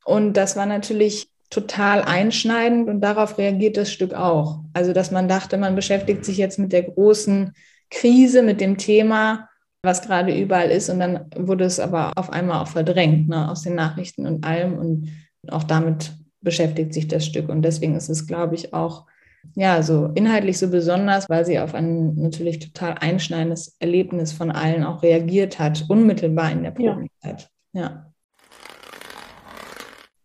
Und 0.06 0.34
das 0.34 0.56
war 0.56 0.66
natürlich 0.66 1.30
total 1.50 2.02
einschneidend 2.02 2.90
und 2.90 3.02
darauf 3.02 3.38
reagiert 3.38 3.78
das 3.78 3.92
Stück 3.92 4.14
auch. 4.14 4.60
Also, 4.74 4.94
dass 4.94 5.12
man 5.12 5.28
dachte, 5.28 5.58
man 5.58 5.76
beschäftigt 5.76 6.26
sich 6.26 6.38
jetzt 6.38 6.58
mit 6.60 6.72
der 6.72 6.84
großen 6.84 7.54
Krise, 7.90 8.42
mit 8.42 8.62
dem 8.62 8.78
Thema, 8.78 9.50
was 9.84 10.02
gerade 10.02 10.38
überall 10.38 10.72
ist. 10.72 10.90
Und 10.90 11.00
dann 11.00 11.26
wurde 11.36 11.66
es 11.66 11.80
aber 11.80 12.12
auf 12.16 12.32
einmal 12.32 12.62
auch 12.62 12.68
verdrängt 12.68 13.30
ne, 13.30 13.50
aus 13.50 13.62
den 13.62 13.76
Nachrichten 13.76 14.26
und 14.26 14.46
allem. 14.46 14.78
Und 14.78 15.12
auch 15.50 15.64
damit 15.64 16.14
beschäftigt 16.42 16.94
sich 16.94 17.08
das 17.08 17.26
Stück. 17.26 17.50
Und 17.50 17.62
deswegen 17.62 17.96
ist 17.96 18.10
es, 18.10 18.26
glaube 18.26 18.56
ich, 18.56 18.74
auch 18.74 19.06
ja, 19.54 19.82
so 19.84 20.08
inhaltlich 20.16 20.58
so 20.58 20.70
besonders, 20.70 21.30
weil 21.30 21.46
sie 21.46 21.60
auf 21.60 21.74
ein 21.76 22.16
natürlich 22.16 22.60
total 22.60 22.96
einschneidendes 23.00 23.76
Erlebnis 23.80 24.34
von 24.34 24.52
allen 24.52 24.84
auch 24.84 25.04
reagiert 25.04 25.60
hat, 25.60 25.86
unmittelbar 25.88 26.52
in 26.52 26.64
der 26.64 26.72
Probenzeit. 26.72 27.50
Ja. 27.74 27.82
ja. 27.82 28.12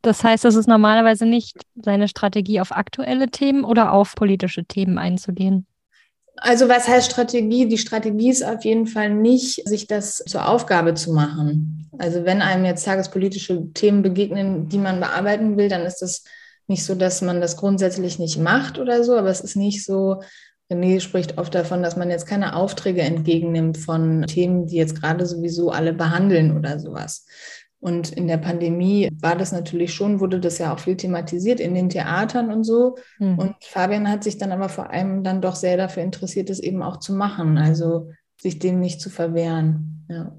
Das 0.03 0.25
heißt, 0.25 0.45
es 0.47 0.55
ist 0.55 0.67
normalerweise 0.67 1.27
nicht 1.27 1.59
seine 1.77 2.09
Strategie, 2.09 2.61
auf 2.61 2.73
aktuelle 2.73 3.29
Themen 3.29 3.65
oder 3.65 3.93
auf 3.93 4.15
politische 4.15 4.65
Themen 4.65 4.97
einzugehen. 4.97 5.67
Also 6.37 6.71
was 6.71 6.89
heißt 6.89 7.11
Strategie? 7.11 7.69
Die 7.69 7.77
Strategie 7.77 8.31
ist 8.31 8.43
auf 8.43 8.65
jeden 8.65 8.87
Fall 8.87 9.11
nicht, 9.11 9.69
sich 9.69 9.87
das 9.87 10.25
zur 10.27 10.49
Aufgabe 10.49 10.95
zu 10.95 11.13
machen. 11.13 11.91
Also 11.99 12.25
wenn 12.25 12.41
einem 12.41 12.65
jetzt 12.65 12.85
tagespolitische 12.85 13.73
Themen 13.75 14.01
begegnen, 14.01 14.69
die 14.69 14.79
man 14.79 15.01
bearbeiten 15.01 15.59
will, 15.59 15.69
dann 15.69 15.83
ist 15.83 15.99
das 15.99 16.25
nicht 16.71 16.85
so, 16.85 16.95
dass 16.95 17.21
man 17.21 17.43
das 17.43 17.59
grundsätzlich 17.59 18.19
nicht 18.19 18.39
macht 18.39 18.79
oder 18.79 19.05
so, 19.05 19.17
aber 19.17 19.29
es 19.29 19.43
ist 19.43 19.57
nicht 19.57 19.85
so, 19.85 20.23
René 20.71 21.01
spricht 21.01 21.37
oft 21.37 21.55
davon, 21.55 21.83
dass 21.83 21.97
man 21.97 22.11
jetzt 22.11 22.27
keine 22.27 22.55
Aufträge 22.55 23.03
entgegennimmt 23.03 23.77
von 23.77 24.23
Themen, 24.23 24.67
die 24.67 24.77
jetzt 24.77 25.01
gerade 25.01 25.27
sowieso 25.27 25.71
alle 25.71 25.93
behandeln 25.93 26.57
oder 26.57 26.79
sowas. 26.79 27.27
Und 27.81 28.13
in 28.13 28.29
der 28.29 28.37
Pandemie 28.37 29.09
war 29.21 29.37
das 29.37 29.53
natürlich 29.53 29.93
schon, 29.93 30.21
wurde 30.21 30.39
das 30.39 30.59
ja 30.59 30.73
auch 30.73 30.79
viel 30.79 30.97
thematisiert 30.97 31.61
in 31.61 31.75
den 31.75 31.89
Theatern 31.89 32.53
und 32.53 32.63
so. 32.65 32.97
Mhm. 33.19 33.39
Und 33.39 33.55
Fabian 33.63 34.09
hat 34.09 34.23
sich 34.23 34.39
dann 34.39 34.53
aber 34.53 34.69
vor 34.69 34.91
allem 34.91 35.25
dann 35.25 35.41
doch 35.41 35.57
sehr 35.57 35.77
dafür 35.77 36.03
interessiert, 36.03 36.51
es 36.51 36.61
eben 36.61 36.83
auch 36.83 36.99
zu 36.99 37.15
machen, 37.15 37.59
also 37.59 38.11
sich 38.41 38.59
dem 38.59 38.81
nicht 38.81 39.01
zu 39.01 39.11
verwehren. 39.11 40.07
Ja. 40.09 40.39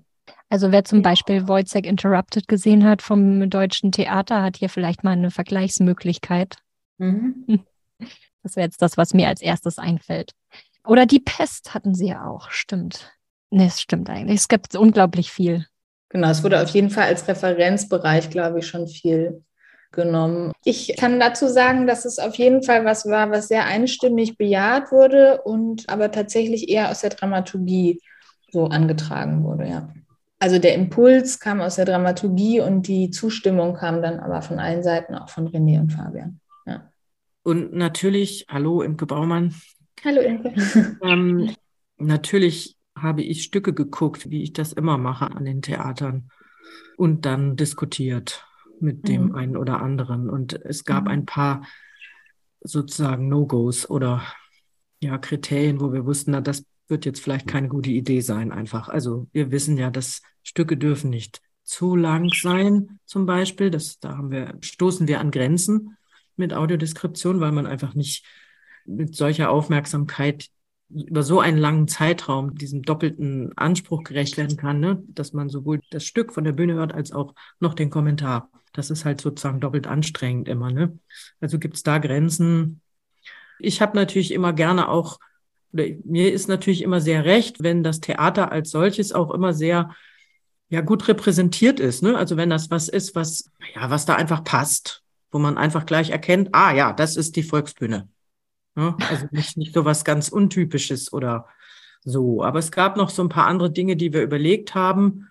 Also 0.52 0.74
wer 0.74 0.84
zum 0.84 1.02
Beispiel 1.02 1.48
Wojciech 1.48 1.86
Interrupted 1.86 2.50
gesehen 2.50 2.84
hat 2.84 3.02
vom 3.02 3.50
deutschen 3.50 3.94
Theater, 3.94 4.44
hat 4.44 4.58
hier 4.58 4.68
vielleicht 4.68 5.02
mal 5.02 5.12
eine 5.12 5.32
Vergleichsmöglichkeit. 5.32 6.58
Mhm. 6.98 7.46
Das 8.44 8.56
wäre 8.56 8.66
jetzt 8.66 8.82
das, 8.82 8.98
was 8.98 9.14
mir 9.14 9.28
als 9.28 9.40
erstes 9.40 9.78
einfällt. 9.78 10.32
Oder 10.84 11.06
die 11.06 11.20
Pest 11.20 11.76
hatten 11.76 11.94
sie 11.94 12.08
ja 12.08 12.26
auch, 12.26 12.50
stimmt. 12.50 13.12
Nee, 13.52 13.68
es 13.68 13.80
stimmt 13.80 14.10
eigentlich. 14.10 14.40
Es 14.40 14.48
gibt 14.48 14.76
unglaublich 14.76 15.32
viel. 15.32 15.68
Genau, 16.10 16.28
es 16.28 16.44
wurde 16.44 16.60
auf 16.60 16.70
jeden 16.70 16.90
Fall 16.90 17.04
als 17.04 17.28
Referenzbereich, 17.28 18.32
glaube 18.32 18.58
ich, 18.58 18.68
schon 18.68 18.88
viel 18.88 19.44
genommen. 19.92 20.54
Ich 20.66 20.96
kann 20.98 21.20
dazu 21.20 21.50
sagen, 21.50 21.86
dass 21.86 22.04
es 22.04 22.18
auf 22.18 22.34
jeden 22.34 22.64
Fall 22.64 22.84
was 22.84 23.06
war, 23.06 23.30
was 23.30 23.48
sehr 23.48 23.66
einstimmig 23.66 24.40
bejaht 24.40 24.92
wurde 24.92 25.44
und 25.44 25.88
aber 25.88 26.10
tatsächlich 26.10 26.68
eher 26.68 26.90
aus 26.90 27.02
der 27.02 27.12
Dramaturgie 27.12 28.02
so 28.52 28.66
angetragen 28.66 29.44
wurde, 29.44 29.68
ja. 29.68 29.94
Also 30.41 30.58
der 30.58 30.73
Impuls 30.73 31.39
kam 31.39 31.62
aus 31.62 31.75
der 31.75 31.86
Dramaturgie 31.86 32.62
und 32.62 32.88
die 32.88 33.12
Zustimmung 33.12 33.75
kam 33.75 34.01
dann 34.01 34.19
aber 34.19 34.41
von 34.41 34.58
allen 34.58 34.82
Seiten, 34.82 35.13
auch 35.13 35.30
von 35.30 35.47
René 35.47 35.80
und 35.80 35.93
Fabian. 35.93 36.39
Ja. 36.65 36.91
Und 37.43 37.73
natürlich, 37.73 38.47
hallo 38.49 38.82
Imke 38.82 39.06
Baumann. 39.06 39.54
Hallo 40.04 40.19
Imke. 40.19 40.51
Ähm, 41.04 41.54
natürlich 41.99 42.75
habe 42.97 43.21
ich 43.21 43.43
Stücke 43.43 43.71
geguckt, 43.71 44.32
wie 44.32 44.41
ich 44.41 44.51
das 44.51 44.73
immer 44.73 44.97
mache 44.97 45.27
an 45.27 45.45
den 45.45 45.62
Theatern 45.62 46.32
und 46.97 47.27
dann 47.27 47.56
diskutiert 47.56 48.43
mit 48.80 49.08
dem 49.08 49.27
mhm. 49.27 49.36
einen 49.36 49.58
oder 49.58 49.80
anderen. 49.80 50.27
Und 50.27 50.54
es 50.65 50.86
gab 50.86 51.04
mhm. 51.04 51.10
ein 51.12 51.25
paar 51.27 51.67
sozusagen 52.62 53.27
No-Gos 53.27 53.88
oder 53.88 54.23
ja, 55.04 55.19
Kriterien, 55.19 55.80
wo 55.82 55.93
wir 55.93 56.08
wussten, 56.08 56.43
das 56.43 56.65
wird 56.91 57.06
jetzt 57.06 57.21
vielleicht 57.21 57.47
keine 57.47 57.69
gute 57.69 57.89
Idee 57.89 58.21
sein, 58.21 58.51
einfach. 58.51 58.88
Also 58.89 59.27
wir 59.32 59.49
wissen 59.49 59.77
ja, 59.77 59.89
dass 59.89 60.21
Stücke 60.43 60.77
dürfen 60.77 61.10
nicht 61.10 61.41
zu 61.63 61.95
lang 61.95 62.30
sein, 62.30 62.99
zum 63.06 63.25
Beispiel. 63.25 63.71
Das, 63.71 63.99
da 63.99 64.17
haben 64.17 64.30
wir, 64.30 64.58
stoßen 64.62 65.08
wir 65.08 65.19
an 65.19 65.32
Grenzen 65.32 65.97
mit 66.36 66.54
Audiodeskription, 66.54 67.39
weil 67.39 67.51
man 67.51 67.65
einfach 67.65 67.95
nicht 67.95 68.25
mit 68.86 69.15
solcher 69.15 69.49
Aufmerksamkeit 69.49 70.49
über 70.89 71.23
so 71.23 71.39
einen 71.39 71.58
langen 71.58 71.88
Zeitraum 71.88 72.56
diesem 72.56 72.82
doppelten 72.82 73.58
Anspruch 73.58 74.04
gerecht 74.04 74.38
werden 74.38 74.58
kann, 74.58 74.80
ne? 74.80 75.01
dass 75.08 75.34
man 75.34 75.49
sowohl 75.49 75.80
das 75.89 76.04
Stück 76.04 76.34
von 76.34 76.43
der 76.43 76.51
Bühne 76.51 76.73
hört 76.73 76.93
als 76.93 77.12
auch 77.13 77.34
noch 77.60 77.73
den 77.73 77.89
Kommentar. 77.89 78.49
Das 78.73 78.89
ist 78.91 79.06
halt 79.06 79.21
sozusagen 79.21 79.60
doppelt 79.60 79.88
anstrengend 79.88 80.47
immer. 80.47 80.71
Ne? 80.71 80.99
Also 81.39 81.60
gibt 81.60 81.77
es 81.77 81.84
da 81.84 81.97
Grenzen. 81.97 82.82
Ich 83.60 83.82
habe 83.82 83.95
natürlich 83.95 84.34
immer 84.34 84.54
gerne 84.54 84.89
auch, 84.89 85.19
mir 85.72 86.34
ist 86.34 86.48
natürlich 86.48 86.82
immer 86.82 87.02
sehr 87.02 87.26
recht, 87.26 87.64
wenn 87.64 87.84
das 87.84 88.00
Theater 88.00 88.52
als 88.52 88.72
solches 88.72 89.14
auch 89.14 89.32
immer 89.32 89.54
sehr 89.54 89.96
ja 90.70 90.82
gut 90.82 91.08
repräsentiert 91.08 91.80
ist. 91.80 92.02
Ne? 92.02 92.18
Also 92.18 92.38
wenn 92.38 92.50
das 92.50 92.72
was 92.72 92.88
ist, 92.88 93.16
was 93.16 93.50
ja 93.76 93.90
was 93.90 94.06
da 94.06 94.16
einfach 94.16 94.44
passt, 94.44 95.04
wo 95.32 95.40
man 95.40 95.58
einfach 95.58 95.86
gleich 95.86 96.10
erkennt, 96.10 96.50
ah 96.54 96.74
ja, 96.74 96.94
das 96.94 97.16
ist 97.16 97.36
die 97.36 97.44
Volksbühne. 97.44 98.10
Ne? 98.76 98.96
Also 99.10 99.28
nicht, 99.32 99.58
nicht 99.58 99.74
so 99.74 99.86
was 99.86 100.06
ganz 100.06 100.30
Untypisches 100.30 101.12
oder 101.14 101.48
so. 102.04 102.44
Aber 102.44 102.60
es 102.60 102.72
gab 102.72 102.98
noch 102.98 103.10
so 103.10 103.22
ein 103.22 103.30
paar 103.30 103.48
andere 103.48 103.72
Dinge, 103.72 103.96
die 103.96 104.14
wir 104.14 104.24
überlegt 104.24 104.76
haben. 104.76 105.28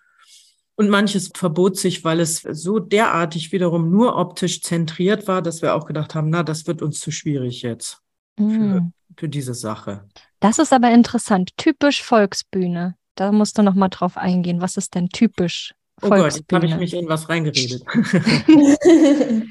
Und 0.76 0.88
manches 0.88 1.31
verbot 1.35 1.76
sich, 1.76 2.05
weil 2.05 2.20
es 2.20 2.38
so 2.40 2.79
derartig 2.79 3.53
wiederum 3.53 3.90
nur 3.90 4.16
optisch 4.16 4.62
zentriert 4.62 5.29
war, 5.29 5.42
dass 5.42 5.61
wir 5.61 5.74
auch 5.74 5.85
gedacht 5.85 6.14
haben, 6.14 6.31
na, 6.31 6.42
das 6.42 6.66
wird 6.66 6.81
uns 6.81 7.00
zu 7.00 7.11
schwierig 7.11 7.61
jetzt 7.61 8.00
für, 8.38 8.44
mm. 8.44 8.92
für 9.14 9.29
diese 9.29 9.53
Sache. 9.53 10.09
Das 10.40 10.59
ist 10.59 10.72
aber 10.72 10.90
interessant. 10.90 11.50
Typisch 11.57 12.03
Volksbühne. 12.03 12.96
Da 13.14 13.31
musst 13.33 13.59
du 13.59 13.62
noch 13.62 13.74
mal 13.74 13.88
drauf 13.88 14.16
eingehen. 14.16 14.61
Was 14.61 14.76
ist 14.76 14.94
denn 14.94 15.09
typisch 15.11 15.74
Volksbühne? 15.98 16.22
Oh 16.22 16.33
Gott, 16.33 16.53
habe 16.53 16.66
ich 16.66 16.76
mich 16.76 16.94
in 16.94 17.09
was 17.09 17.29
reingeredet. 17.29 17.83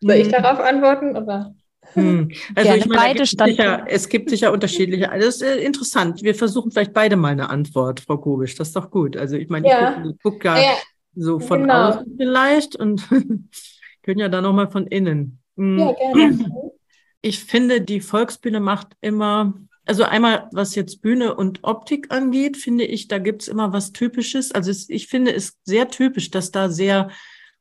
Soll 0.00 0.14
ich 0.14 0.28
darauf 0.28 0.60
antworten? 0.60 1.16
Oder? 1.16 1.54
Hm. 1.94 2.30
Also 2.54 2.68
Gerne, 2.68 2.78
ich 2.78 2.86
meine, 2.86 3.00
beide 3.00 3.26
sicher, 3.26 3.84
es 3.86 4.08
gibt 4.08 4.30
sicher 4.30 4.52
unterschiedliche. 4.52 5.10
Das 5.12 5.36
ist 5.36 5.42
äh, 5.42 5.58
interessant. 5.58 6.22
Wir 6.22 6.34
versuchen 6.34 6.70
vielleicht 6.70 6.92
beide 6.92 7.16
mal 7.16 7.32
eine 7.32 7.50
Antwort, 7.50 8.00
Frau 8.00 8.18
Kobisch. 8.18 8.54
Das 8.54 8.68
ist 8.68 8.76
doch 8.76 8.90
gut. 8.90 9.16
Also 9.16 9.36
ich 9.36 9.48
meine, 9.48 9.68
ja. 9.68 10.02
ich 10.04 10.18
gucke 10.22 10.38
guck 10.38 10.44
ja, 10.44 10.74
so 11.14 11.40
von 11.40 11.62
genau. 11.62 11.88
außen 11.88 12.14
vielleicht 12.16 12.76
und 12.76 13.06
können 14.02 14.20
ja 14.20 14.28
dann 14.28 14.44
nochmal 14.44 14.70
von 14.70 14.86
innen. 14.86 15.40
Hm. 15.56 15.78
Ja, 15.78 15.92
gerne. 15.92 16.72
Ich 17.20 17.40
finde, 17.40 17.80
die 17.80 18.00
Volksbühne 18.00 18.60
macht 18.60 18.88
immer, 19.00 19.54
also 19.88 20.04
einmal, 20.04 20.48
was 20.52 20.74
jetzt 20.74 21.00
Bühne 21.00 21.34
und 21.34 21.60
Optik 21.64 22.12
angeht, 22.12 22.58
finde 22.58 22.84
ich, 22.84 23.08
da 23.08 23.18
gibt 23.18 23.42
es 23.42 23.48
immer 23.48 23.72
was 23.72 23.92
Typisches. 23.92 24.52
Also 24.52 24.70
es, 24.70 24.90
ich 24.90 25.06
finde 25.06 25.34
es 25.34 25.56
sehr 25.64 25.88
typisch, 25.88 26.30
dass 26.30 26.50
da 26.50 26.68
sehr 26.68 27.10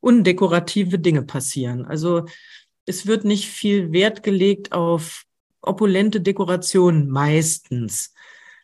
undekorative 0.01 0.99
Dinge 0.99 1.23
passieren. 1.23 1.85
Also 1.85 2.25
es 2.85 3.07
wird 3.07 3.23
nicht 3.23 3.47
viel 3.47 3.93
Wert 3.93 4.23
gelegt 4.23 4.73
auf 4.73 5.23
opulente 5.61 6.19
Dekorationen 6.19 7.09
meistens. 7.09 8.13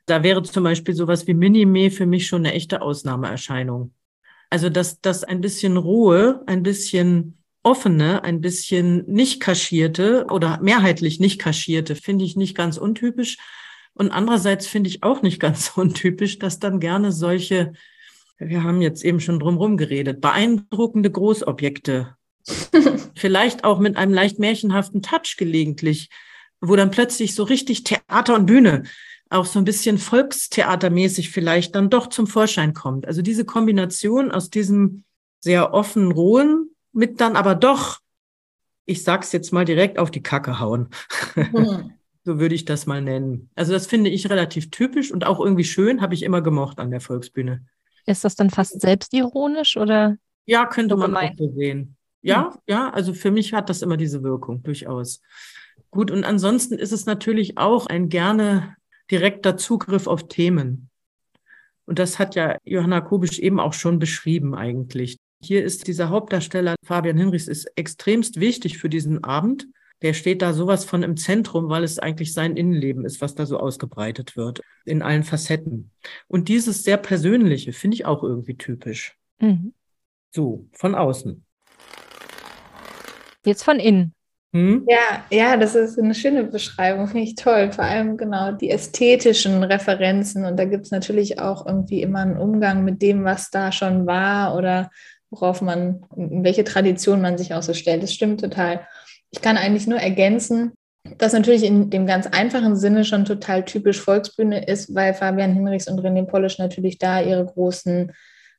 Da 0.08 0.24
wäre 0.24 0.44
zum 0.44 0.66
Beispiel 0.66 0.94
sowas 0.94 1.26
wie 1.28 1.34
Minime 1.34 1.90
für 1.90 2.06
mich 2.06 2.28
schon 2.28 2.46
eine 2.46 2.54
echte 2.54 2.82
Ausnahmeerscheinung. 2.82 3.94
Also 4.50 4.70
dass 4.70 5.00
das 5.00 5.24
ein 5.24 5.40
bisschen 5.40 5.78
Ruhe, 5.78 6.44
ein 6.48 6.64
bisschen 6.64 7.38
offene, 7.64 8.24
ein 8.24 8.42
bisschen 8.42 9.06
nicht 9.08 9.40
kaschierte 9.40 10.26
oder 10.30 10.60
mehrheitlich 10.62 11.20
nicht 11.20 11.40
kaschierte, 11.40 11.96
finde 11.96 12.26
ich 12.26 12.36
nicht 12.36 12.56
ganz 12.56 12.78
untypisch. 12.78 13.38
Und 13.94 14.12
andererseits 14.12 14.68
finde 14.68 14.90
ich 14.90 15.04
auch 15.04 15.22
nicht 15.22 15.40
ganz 15.42 15.72
untypisch, 15.76 16.40
dass 16.40 16.60
dann 16.60 16.80
gerne 16.80 17.12
solche, 17.12 17.74
wir 18.38 18.64
haben 18.64 18.82
jetzt 18.82 19.04
eben 19.04 19.20
schon 19.20 19.40
drumherum 19.40 19.78
geredet, 19.78 20.22
beeindruckende 20.22 21.10
Großobjekte 21.10 22.16
Vielleicht 23.16 23.64
auch 23.64 23.80
mit 23.80 23.98
einem 23.98 24.14
leicht 24.14 24.40
märchenhaften 24.40 25.02
Touch 25.02 25.36
gelegentlich, 25.38 26.10
wo 26.62 26.76
dann 26.76 26.92
plötzlich 26.92 27.36
so 27.36 27.44
richtig 27.44 27.84
Theater 27.84 28.36
und 28.36 28.46
Bühne 28.46 28.84
auch 29.30 29.46
so 29.46 29.60
ein 29.60 29.66
bisschen 29.66 29.98
volkstheatermäßig 29.98 31.32
vielleicht 31.32 31.76
dann 31.76 31.90
doch 31.90 32.08
zum 32.08 32.28
Vorschein 32.28 32.74
kommt. 32.74 33.08
Also 33.08 33.22
diese 33.22 33.46
Kombination 33.46 34.32
aus 34.32 34.50
diesem 34.50 35.04
sehr 35.40 35.74
offen 35.74 36.12
rohen 36.12 36.70
mit 36.94 37.20
dann 37.20 37.36
aber 37.36 37.56
doch, 37.56 38.00
ich 38.86 39.04
sag's 39.04 39.32
jetzt 39.32 39.52
mal 39.52 39.66
direkt 39.66 40.00
auf 40.00 40.12
die 40.12 40.24
Kacke 40.24 40.60
hauen. 40.60 40.90
Mhm. 41.36 41.94
so 42.24 42.40
würde 42.40 42.56
ich 42.56 42.64
das 42.64 42.86
mal 42.86 43.02
nennen. 43.02 43.50
Also 43.56 43.74
das 43.74 43.88
finde 43.88 44.10
ich 44.10 44.30
relativ 44.30 44.70
typisch 44.70 45.12
und 45.12 45.26
auch 45.26 45.40
irgendwie 45.40 45.64
schön, 45.64 46.02
habe 46.02 46.14
ich 46.14 46.24
immer 46.24 46.42
gemocht 46.42 46.80
an 46.80 46.92
der 46.92 47.02
Volksbühne. 47.02 47.66
Ist 48.06 48.24
das 48.24 48.36
dann 48.36 48.50
fast 48.50 48.80
selbstironisch 48.80 49.78
oder? 49.78 50.18
Ja, 50.46 50.66
könnte 50.66 50.96
man 50.96 51.16
auch 51.16 51.32
so 51.38 51.52
sehen. 51.54 51.96
Ja, 52.22 52.52
hm. 52.54 52.60
ja, 52.68 52.90
also 52.92 53.14
für 53.14 53.32
mich 53.32 53.54
hat 53.54 53.70
das 53.70 53.82
immer 53.82 53.98
diese 53.98 54.24
Wirkung, 54.24 54.64
durchaus. 54.64 55.22
Gut, 55.92 56.12
und 56.12 56.24
ansonsten 56.24 56.76
ist 56.76 56.92
es 56.92 57.06
natürlich 57.06 57.58
auch 57.58 57.88
ein 57.88 58.10
gerne 58.10 58.76
direkter 59.12 59.58
Zugriff 59.58 60.08
auf 60.08 60.28
Themen. 60.28 60.90
Und 61.86 62.00
das 62.00 62.20
hat 62.20 62.36
ja 62.36 62.58
Johanna 62.64 63.02
Kubisch 63.02 63.40
eben 63.40 63.60
auch 63.60 63.74
schon 63.74 64.00
beschrieben 64.00 64.56
eigentlich. 64.56 65.20
Hier 65.44 65.64
ist 65.64 65.88
dieser 65.88 66.10
Hauptdarsteller 66.10 66.76
Fabian 66.86 67.18
Hinrichs 67.18 67.50
ist 67.50 67.66
extremst 67.76 68.40
wichtig 68.40 68.78
für 68.78 68.88
diesen 68.88 69.26
Abend. 69.26 69.68
Der 70.02 70.14
steht 70.14 70.42
da 70.42 70.54
sowas 70.54 70.86
von 70.86 71.04
im 71.04 71.18
Zentrum, 71.18 71.70
weil 71.70 71.84
es 71.84 72.00
eigentlich 72.00 72.34
sein 72.34 72.56
Innenleben 72.56 73.04
ist, 73.04 73.20
was 73.20 73.36
da 73.36 73.46
so 73.46 73.58
ausgebreitet 73.58 74.38
wird, 74.38 74.62
in 74.86 75.02
allen 75.02 75.24
Facetten. 75.24 75.92
Und 76.28 76.48
dieses 76.48 76.84
sehr 76.84 76.98
Persönliche 76.98 77.74
finde 77.74 77.96
ich 77.96 78.06
auch 78.06 78.24
irgendwie 78.24 78.58
typisch. 78.58 79.18
Mhm. 79.40 79.74
So, 80.32 80.68
von 80.72 80.96
außen. 80.96 81.44
Jetzt 83.46 83.64
von 83.64 83.80
innen. 83.80 84.14
Hm? 84.54 84.86
Ja, 84.88 85.26
ja, 85.32 85.58
das 85.58 85.74
ist 85.74 85.98
eine 85.98 86.14
schöne 86.14 86.44
Beschreibung, 86.44 87.08
finde 87.08 87.24
ich 87.24 87.36
toll. 87.36 87.72
Vor 87.72 87.84
allem 87.84 88.18
genau 88.18 88.52
die 88.52 88.70
ästhetischen 88.70 89.64
Referenzen. 89.64 90.46
Und 90.46 90.58
da 90.58 90.66
gibt 90.66 90.86
es 90.86 90.92
natürlich 90.92 91.40
auch 91.40 91.66
irgendwie 91.66 92.02
immer 92.02 92.20
einen 92.20 92.38
Umgang 92.38 92.86
mit 92.86 93.02
dem, 93.02 93.26
was 93.26 93.50
da 93.50 93.72
schon 93.72 94.06
war 94.06 94.56
oder 94.56 94.92
worauf 95.34 95.62
man, 95.62 96.06
welche 96.16 96.64
Tradition 96.64 97.22
man 97.22 97.38
sich 97.38 97.54
auch 97.54 97.64
so 97.64 97.74
stellt. 97.74 98.04
Das 98.04 98.14
stimmt 98.14 98.42
total. 98.42 98.88
Ich 99.32 99.42
kann 99.42 99.58
eigentlich 99.58 99.88
nur 99.88 100.00
ergänzen, 100.00 100.74
dass 101.18 101.34
natürlich 101.34 101.64
in 101.64 101.90
dem 101.90 102.06
ganz 102.06 102.28
einfachen 102.28 102.76
Sinne 102.76 103.04
schon 103.04 103.26
total 103.26 103.66
typisch 103.66 104.00
Volksbühne 104.00 104.66
ist, 104.66 104.94
weil 104.96 105.14
Fabian 105.14 105.54
Hinrichs 105.54 105.88
und 105.88 106.00
René 106.00 106.26
Polisch 106.26 106.60
natürlich 106.60 106.98
da 106.98 107.22
ihre 107.22 107.46
großen, 107.46 108.12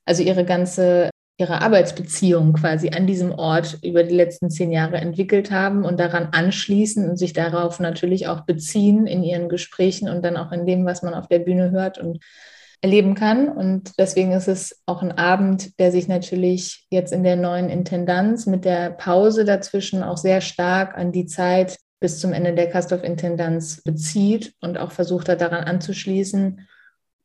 also 0.05 0.23
ihre 0.23 0.45
ganze 0.45 1.11
ihre 1.37 1.63
Arbeitsbeziehung 1.63 2.53
quasi 2.53 2.91
an 2.91 3.09
diesem 3.09 3.33
Ort 3.33 3.79
über 3.83 4.05
die 4.05 4.15
letzten 4.15 4.51
zehn 4.51 4.71
Jahre 4.71 4.99
entwickelt 4.99 5.51
haben 5.51 5.85
und 5.85 5.99
daran 5.99 6.29
anschließen 6.31 7.11
und 7.11 7.17
sich 7.17 7.33
darauf 7.33 7.81
natürlich 7.81 8.29
auch 8.29 8.43
beziehen 8.43 9.09
in 9.09 9.25
ihren 9.25 9.49
Gesprächen 9.49 10.09
und 10.09 10.25
dann 10.25 10.37
auch 10.37 10.53
in 10.53 10.65
dem, 10.65 10.87
was 10.87 11.03
man 11.03 11.13
auf 11.13 11.27
der 11.27 11.41
Bühne 11.41 11.73
hört 11.73 11.99
und 11.99 12.21
erleben 12.85 13.15
kann. 13.15 13.49
Und 13.49 13.99
deswegen 13.99 14.33
ist 14.33 14.47
es 14.47 14.83
auch 14.85 15.01
ein 15.01 15.13
Abend, 15.13 15.79
der 15.81 15.91
sich 15.91 16.07
natürlich 16.07 16.87
jetzt 16.91 17.15
in 17.15 17.25
der 17.25 17.35
neuen 17.35 17.71
Intendanz 17.71 18.45
mit 18.45 18.67
der 18.67 18.91
Pause 18.91 19.47
dazwischen 19.47 20.03
auch 20.03 20.19
sehr 20.19 20.43
stark 20.43 20.95
an 20.99 21.11
die 21.11 21.25
Zeit 21.25 21.79
bis 21.99 22.21
zum 22.21 22.35
Ende 22.35 22.53
der 22.53 22.69
Kastorf-Intendanz 22.69 23.83
bezieht 23.85 24.53
und 24.61 24.77
auch 24.77 24.93
versucht 24.93 25.31
hat, 25.31 25.41
daran 25.41 25.65
anzuschließen 25.65 26.61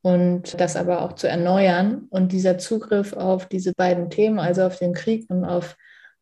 und 0.01 0.61
das 0.61 0.77
aber 0.77 1.01
auch 1.01 1.11
zu 1.13 1.27
erneuern. 1.27 2.07
Und 2.09 2.31
dieser 2.31 2.57
Zugriff 2.57 3.11
auf 3.11 3.45
diese 3.45 3.73
beiden 3.75 4.09
Themen, 4.09 4.39
also 4.39 4.63
auf 4.63 4.79
den 4.79 4.93
Krieg 4.93 5.29
und 5.29 5.43
auf 5.43 5.75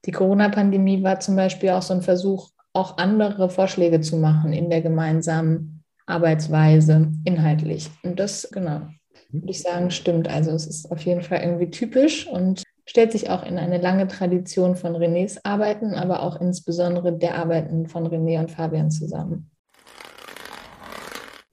die 0.06 0.12
Corona-Pandemie, 0.12 1.04
war 1.04 1.19
zum 1.19 1.36
Beispiel 1.36 1.69
auch 1.69 1.84
so 1.84 1.93
ein 1.93 2.02
Versuch, 2.02 2.50
auch 2.73 2.97
andere 2.97 3.52
Vorschläge 3.52 4.02
zu 4.02 4.17
machen 4.17 4.52
in 4.52 4.71
der 4.71 4.82
gemeinsamen 4.82 5.84
Arbeitsweise 6.08 7.12
inhaltlich. 7.23 7.91
Und 8.02 8.19
das, 8.19 8.50
genau, 8.52 8.88
würde 9.30 9.50
ich 9.50 9.62
sagen, 9.62 9.92
stimmt. 9.92 10.28
Also 10.28 10.52
es 10.52 10.66
ist 10.66 10.92
auf 10.92 11.02
jeden 11.02 11.22
Fall 11.22 11.42
irgendwie 11.42 11.70
typisch 11.70 12.28
und 12.28 12.63
stellt 12.86 13.12
sich 13.12 13.30
auch 13.30 13.44
in 13.44 13.58
eine 13.58 13.80
lange 13.80 14.08
Tradition 14.08 14.76
von 14.76 14.96
Renés 14.96 15.40
Arbeiten, 15.44 15.94
aber 15.94 16.22
auch 16.22 16.40
insbesondere 16.40 17.18
der 17.18 17.36
Arbeiten 17.36 17.88
von 17.88 18.08
René 18.08 18.40
und 18.40 18.52
Fabian 18.52 18.92
zusammen. 18.92 19.52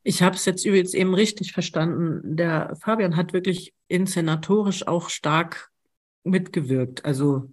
Ich 0.05 0.23
habe 0.23 0.37
es 0.37 0.45
jetzt 0.45 0.65
übrigens 0.65 0.95
eben 0.95 1.15
richtig 1.15 1.53
verstanden. 1.53 2.37
Der 2.37 2.77
Fabian 2.81 3.17
hat 3.17 3.33
wirklich 3.33 3.75
inszenatorisch 3.89 4.87
auch 4.87 5.09
stark 5.09 5.71
mitgewirkt. 6.25 7.05
Also 7.05 7.51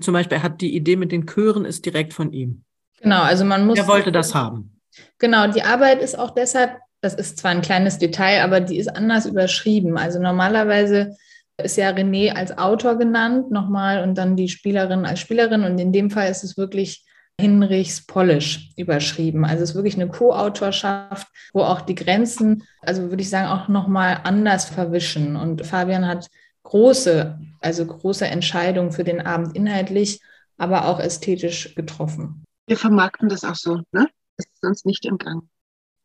zum 0.00 0.14
Beispiel, 0.14 0.38
er 0.38 0.42
hat 0.42 0.60
die 0.60 0.74
Idee 0.74 0.96
mit 0.96 1.12
den 1.12 1.26
Chören 1.26 1.64
ist 1.64 1.84
direkt 1.84 2.14
von 2.14 2.32
ihm. 2.32 2.64
Genau, 3.00 3.22
also 3.22 3.44
man 3.44 3.66
muss. 3.66 3.78
Er 3.78 3.88
wollte 3.88 4.12
das 4.12 4.34
haben. 4.34 4.80
Genau, 5.18 5.50
die 5.50 5.62
Arbeit 5.62 6.02
ist 6.02 6.18
auch 6.18 6.30
deshalb, 6.30 6.78
das 7.00 7.14
ist 7.14 7.38
zwar 7.38 7.52
ein 7.52 7.62
kleines 7.62 7.98
Detail, 7.98 8.42
aber 8.42 8.60
die 8.60 8.78
ist 8.78 8.88
anders 8.88 9.26
überschrieben. 9.26 9.96
Also 9.96 10.20
normalerweise 10.20 11.16
ist 11.62 11.76
ja 11.76 11.90
René 11.90 12.32
als 12.32 12.56
Autor 12.56 12.96
genannt 12.96 13.50
nochmal 13.50 14.02
und 14.02 14.16
dann 14.16 14.36
die 14.36 14.48
Spielerin 14.48 15.04
als 15.04 15.20
Spielerin 15.20 15.64
und 15.64 15.78
in 15.78 15.92
dem 15.92 16.10
Fall 16.10 16.30
ist 16.30 16.44
es 16.44 16.56
wirklich 16.56 17.04
Hinrichs 17.40 18.06
Polish 18.06 18.70
überschrieben. 18.76 19.44
Also 19.44 19.64
es 19.64 19.70
ist 19.70 19.74
wirklich 19.74 19.94
eine 19.94 20.08
Co-Autorschaft, 20.08 21.26
wo 21.52 21.62
auch 21.62 21.80
die 21.80 21.94
Grenzen, 21.94 22.64
also 22.82 23.10
würde 23.10 23.22
ich 23.22 23.30
sagen, 23.30 23.48
auch 23.48 23.68
nochmal 23.68 24.20
anders 24.24 24.66
verwischen. 24.66 25.36
Und 25.36 25.66
Fabian 25.66 26.06
hat 26.06 26.28
große, 26.64 27.38
also 27.60 27.86
große 27.86 28.26
Entscheidung 28.26 28.92
für 28.92 29.04
den 29.04 29.24
Abend 29.24 29.56
inhaltlich, 29.56 30.20
aber 30.58 30.86
auch 30.86 31.00
ästhetisch 31.00 31.74
getroffen. 31.74 32.44
Wir 32.66 32.76
vermarkten 32.76 33.30
das 33.30 33.44
auch 33.44 33.54
so, 33.54 33.76
ne? 33.92 34.08
Das 34.36 34.46
ist 34.46 34.60
sonst 34.60 34.86
nicht 34.86 35.06
im 35.06 35.18
Gang. 35.18 35.48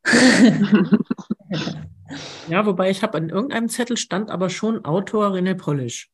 ja, 2.50 2.66
wobei 2.66 2.90
ich 2.90 3.04
habe 3.04 3.18
an 3.18 3.30
irgendeinem 3.30 3.70
Zettel 3.70 3.98
stand 3.98 4.30
aber 4.30 4.50
schon 4.50 4.86
Autor 4.86 5.32
René 5.32 5.56
Polish. 5.56 6.10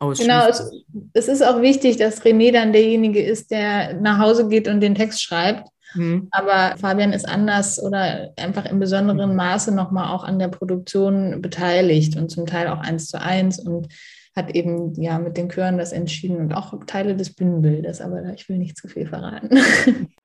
Genau, 0.00 0.46
es, 0.48 0.70
es, 1.14 1.28
ist 1.28 1.42
auch 1.42 1.62
wichtig, 1.62 1.96
dass 1.96 2.22
René 2.22 2.52
dann 2.52 2.72
derjenige 2.72 3.22
ist, 3.22 3.50
der 3.50 3.94
nach 3.94 4.18
Hause 4.18 4.48
geht 4.48 4.68
und 4.68 4.80
den 4.80 4.94
Text 4.94 5.22
schreibt. 5.22 5.68
Mhm. 5.94 6.28
Aber 6.30 6.76
Fabian 6.76 7.12
ist 7.12 7.26
anders 7.26 7.82
oder 7.82 8.32
einfach 8.36 8.66
im 8.66 8.80
besonderen 8.80 9.30
mhm. 9.30 9.36
Maße 9.36 9.74
nochmal 9.74 10.12
auch 10.14 10.24
an 10.24 10.38
der 10.38 10.48
Produktion 10.48 11.40
beteiligt 11.40 12.16
und 12.16 12.30
zum 12.30 12.46
Teil 12.46 12.68
auch 12.68 12.80
eins 12.80 13.08
zu 13.08 13.20
eins 13.20 13.58
und 13.58 13.88
hat 14.36 14.50
eben 14.54 15.00
ja 15.00 15.18
mit 15.18 15.36
den 15.36 15.48
Chören 15.48 15.78
das 15.78 15.92
entschieden 15.92 16.38
und 16.38 16.52
auch 16.52 16.74
Teile 16.86 17.16
des 17.16 17.34
Bühnenbildes, 17.34 18.00
aber 18.00 18.20
ich 18.34 18.48
will 18.48 18.58
nicht 18.58 18.76
zu 18.76 18.88
viel 18.88 19.06
verraten. 19.06 19.58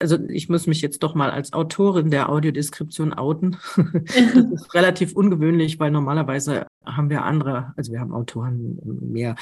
Also 0.00 0.18
ich 0.28 0.48
muss 0.48 0.66
mich 0.66 0.80
jetzt 0.80 1.02
doch 1.02 1.14
mal 1.14 1.30
als 1.30 1.52
Autorin 1.52 2.10
der 2.10 2.28
Audiodeskription 2.28 3.12
outen. 3.14 3.56
das 3.76 4.52
ist 4.52 4.74
relativ 4.74 5.14
ungewöhnlich, 5.14 5.80
weil 5.80 5.90
normalerweise 5.90 6.66
haben 6.84 7.10
wir 7.10 7.24
andere, 7.24 7.72
also 7.76 7.92
wir 7.92 8.00
haben 8.00 8.12
Autoren 8.12 8.78
mehr. 8.84 9.34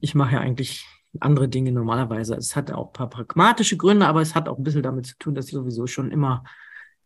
Ich 0.00 0.14
mache 0.14 0.34
ja 0.34 0.40
eigentlich 0.40 0.86
andere 1.20 1.48
Dinge 1.48 1.72
normalerweise. 1.72 2.34
Es 2.36 2.56
hat 2.56 2.70
auch 2.70 2.88
ein 2.88 2.92
paar 2.92 3.10
pragmatische 3.10 3.76
Gründe, 3.76 4.06
aber 4.06 4.22
es 4.22 4.34
hat 4.34 4.48
auch 4.48 4.58
ein 4.58 4.64
bisschen 4.64 4.82
damit 4.82 5.06
zu 5.06 5.18
tun, 5.18 5.34
dass 5.34 5.46
ich 5.46 5.52
sowieso 5.52 5.86
schon 5.86 6.10
immer 6.10 6.44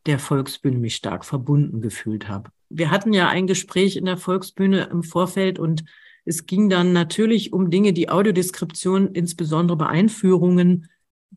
der 0.07 0.19
Volksbühne 0.19 0.79
mich 0.79 0.97
stark 0.97 1.25
verbunden 1.25 1.81
gefühlt 1.81 2.29
habe. 2.29 2.51
Wir 2.69 2.91
hatten 2.91 3.12
ja 3.12 3.29
ein 3.29 3.47
Gespräch 3.47 3.97
in 3.97 4.05
der 4.05 4.17
Volksbühne 4.17 4.88
im 4.91 5.03
Vorfeld 5.03 5.59
und 5.59 5.85
es 6.25 6.47
ging 6.47 6.69
dann 6.69 6.93
natürlich 6.93 7.53
um 7.53 7.71
Dinge, 7.71 7.93
die 7.93 8.09
Audiodeskription, 8.09 9.09
insbesondere 9.09 9.77
bei 9.77 9.87
Einführungen, 9.87 10.88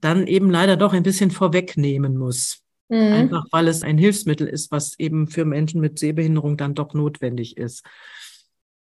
dann 0.02 0.28
eben 0.28 0.50
leider 0.50 0.78
doch 0.78 0.94
ein 0.94 1.04
bisschen 1.04 1.32
vorwegnehmen 1.32 2.18
muss. 2.18 2.62
Mhm. 2.90 3.14
Einfach 3.14 3.46
weil 3.52 3.68
es 3.68 3.82
ein 3.82 3.98
Hilfsmittel 3.98 4.48
ist, 4.48 4.72
was 4.72 4.98
eben 5.00 5.28
für 5.28 5.46
Menschen 5.46 5.82
mit 5.82 5.98
Sehbehinderung 5.98 6.58
dann 6.58 6.76
doch 6.76 6.94
notwendig 6.94 7.58
ist. 7.58 7.84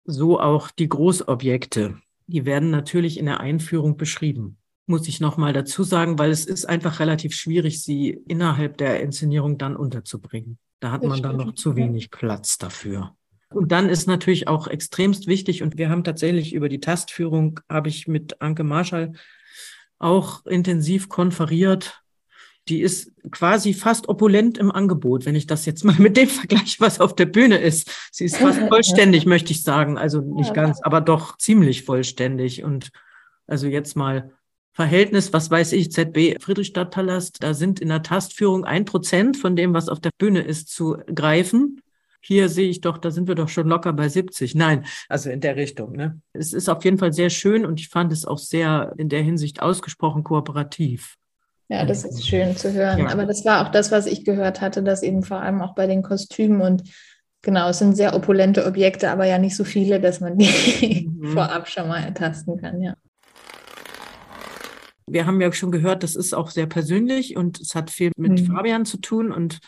So 0.04 0.40
auch 0.40 0.70
die 0.70 0.88
Großobjekte. 0.88 1.98
Die 2.26 2.44
werden 2.44 2.70
natürlich 2.70 3.18
in 3.18 3.26
der 3.26 3.40
Einführung 3.40 3.96
beschrieben. 3.96 4.58
Muss 4.86 5.08
ich 5.08 5.20
nochmal 5.20 5.52
dazu 5.52 5.82
sagen, 5.82 6.18
weil 6.18 6.30
es 6.30 6.46
ist 6.46 6.64
einfach 6.64 7.00
relativ 7.00 7.34
schwierig, 7.34 7.82
sie 7.82 8.10
innerhalb 8.26 8.78
der 8.78 9.00
Inszenierung 9.00 9.58
dann 9.58 9.76
unterzubringen. 9.76 10.58
Da 10.80 10.92
hat 10.92 11.02
man 11.02 11.20
dann 11.20 11.36
noch 11.36 11.54
zu 11.54 11.76
wenig 11.76 12.10
Platz 12.10 12.56
dafür. 12.56 13.14
Und 13.50 13.72
dann 13.72 13.88
ist 13.88 14.06
natürlich 14.06 14.46
auch 14.46 14.66
extremst 14.66 15.26
wichtig, 15.26 15.62
und 15.62 15.78
wir 15.78 15.88
haben 15.90 16.04
tatsächlich 16.04 16.52
über 16.54 16.68
die 16.68 16.80
Tastführung, 16.80 17.60
habe 17.68 17.88
ich 17.88 18.06
mit 18.06 18.40
Anke 18.40 18.62
Marschall 18.62 19.12
auch 19.98 20.46
intensiv 20.46 21.08
konferiert. 21.08 22.02
Die 22.68 22.80
ist 22.82 23.12
quasi 23.30 23.72
fast 23.72 24.08
opulent 24.08 24.58
im 24.58 24.70
Angebot, 24.70 25.24
wenn 25.24 25.34
ich 25.34 25.46
das 25.46 25.64
jetzt 25.66 25.84
mal 25.84 25.96
mit 25.98 26.16
dem 26.16 26.28
vergleiche, 26.28 26.80
was 26.80 27.00
auf 27.00 27.14
der 27.14 27.26
Bühne 27.26 27.58
ist. 27.58 27.90
Sie 28.12 28.24
ist 28.24 28.36
fast 28.36 28.58
vollständig, 28.68 29.26
möchte 29.26 29.52
ich 29.52 29.62
sagen. 29.62 29.98
Also 29.98 30.20
nicht 30.20 30.54
ganz, 30.54 30.80
aber 30.82 31.00
doch 31.00 31.36
ziemlich 31.38 31.84
vollständig. 31.84 32.64
Und 32.64 32.90
also 33.46 33.66
jetzt 33.66 33.96
mal 33.96 34.32
Verhältnis, 34.72 35.32
was 35.32 35.50
weiß 35.50 35.72
ich, 35.72 35.90
ZB 35.90 36.36
Friedrichstadtpalast, 36.40 37.42
da 37.42 37.52
sind 37.52 37.80
in 37.80 37.88
der 37.88 38.04
Tastführung 38.04 38.64
ein 38.64 38.84
Prozent 38.84 39.36
von 39.36 39.56
dem, 39.56 39.74
was 39.74 39.88
auf 39.88 39.98
der 39.98 40.12
Bühne 40.16 40.42
ist, 40.42 40.68
zu 40.68 40.98
greifen. 41.12 41.80
Hier 42.28 42.50
sehe 42.50 42.68
ich 42.68 42.82
doch, 42.82 42.98
da 42.98 43.10
sind 43.10 43.26
wir 43.26 43.34
doch 43.34 43.48
schon 43.48 43.68
locker 43.68 43.94
bei 43.94 44.06
70. 44.06 44.54
Nein, 44.54 44.84
also 45.08 45.30
in 45.30 45.40
der 45.40 45.56
Richtung. 45.56 45.92
Ne? 45.92 46.20
Es 46.34 46.52
ist 46.52 46.68
auf 46.68 46.84
jeden 46.84 46.98
Fall 46.98 47.14
sehr 47.14 47.30
schön 47.30 47.64
und 47.64 47.80
ich 47.80 47.88
fand 47.88 48.12
es 48.12 48.26
auch 48.26 48.36
sehr 48.36 48.92
in 48.98 49.08
der 49.08 49.22
Hinsicht 49.22 49.62
ausgesprochen 49.62 50.24
kooperativ. 50.24 51.16
Ja, 51.70 51.86
das 51.86 52.04
ist 52.04 52.28
schön 52.28 52.54
zu 52.54 52.74
hören. 52.74 52.98
Ja. 52.98 53.08
Aber 53.08 53.24
das 53.24 53.46
war 53.46 53.66
auch 53.66 53.72
das, 53.72 53.90
was 53.90 54.04
ich 54.04 54.26
gehört 54.26 54.60
hatte, 54.60 54.82
dass 54.82 55.02
eben 55.02 55.22
vor 55.22 55.40
allem 55.40 55.62
auch 55.62 55.74
bei 55.74 55.86
den 55.86 56.02
Kostümen 56.02 56.60
und 56.60 56.82
genau, 57.40 57.70
es 57.70 57.78
sind 57.78 57.96
sehr 57.96 58.14
opulente 58.14 58.66
Objekte, 58.66 59.10
aber 59.10 59.24
ja 59.24 59.38
nicht 59.38 59.56
so 59.56 59.64
viele, 59.64 59.98
dass 59.98 60.20
man 60.20 60.36
die 60.36 61.08
mhm. 61.10 61.28
vorab 61.32 61.66
schon 61.66 61.88
mal 61.88 62.02
ertasten 62.02 62.60
kann, 62.60 62.82
ja. 62.82 62.94
Wir 65.06 65.24
haben 65.24 65.40
ja 65.40 65.50
schon 65.52 65.72
gehört, 65.72 66.02
das 66.02 66.14
ist 66.14 66.34
auch 66.34 66.50
sehr 66.50 66.66
persönlich 66.66 67.38
und 67.38 67.58
es 67.58 67.74
hat 67.74 67.90
viel 67.90 68.12
mit 68.18 68.42
mhm. 68.42 68.52
Fabian 68.54 68.84
zu 68.84 68.98
tun 68.98 69.32
und 69.32 69.60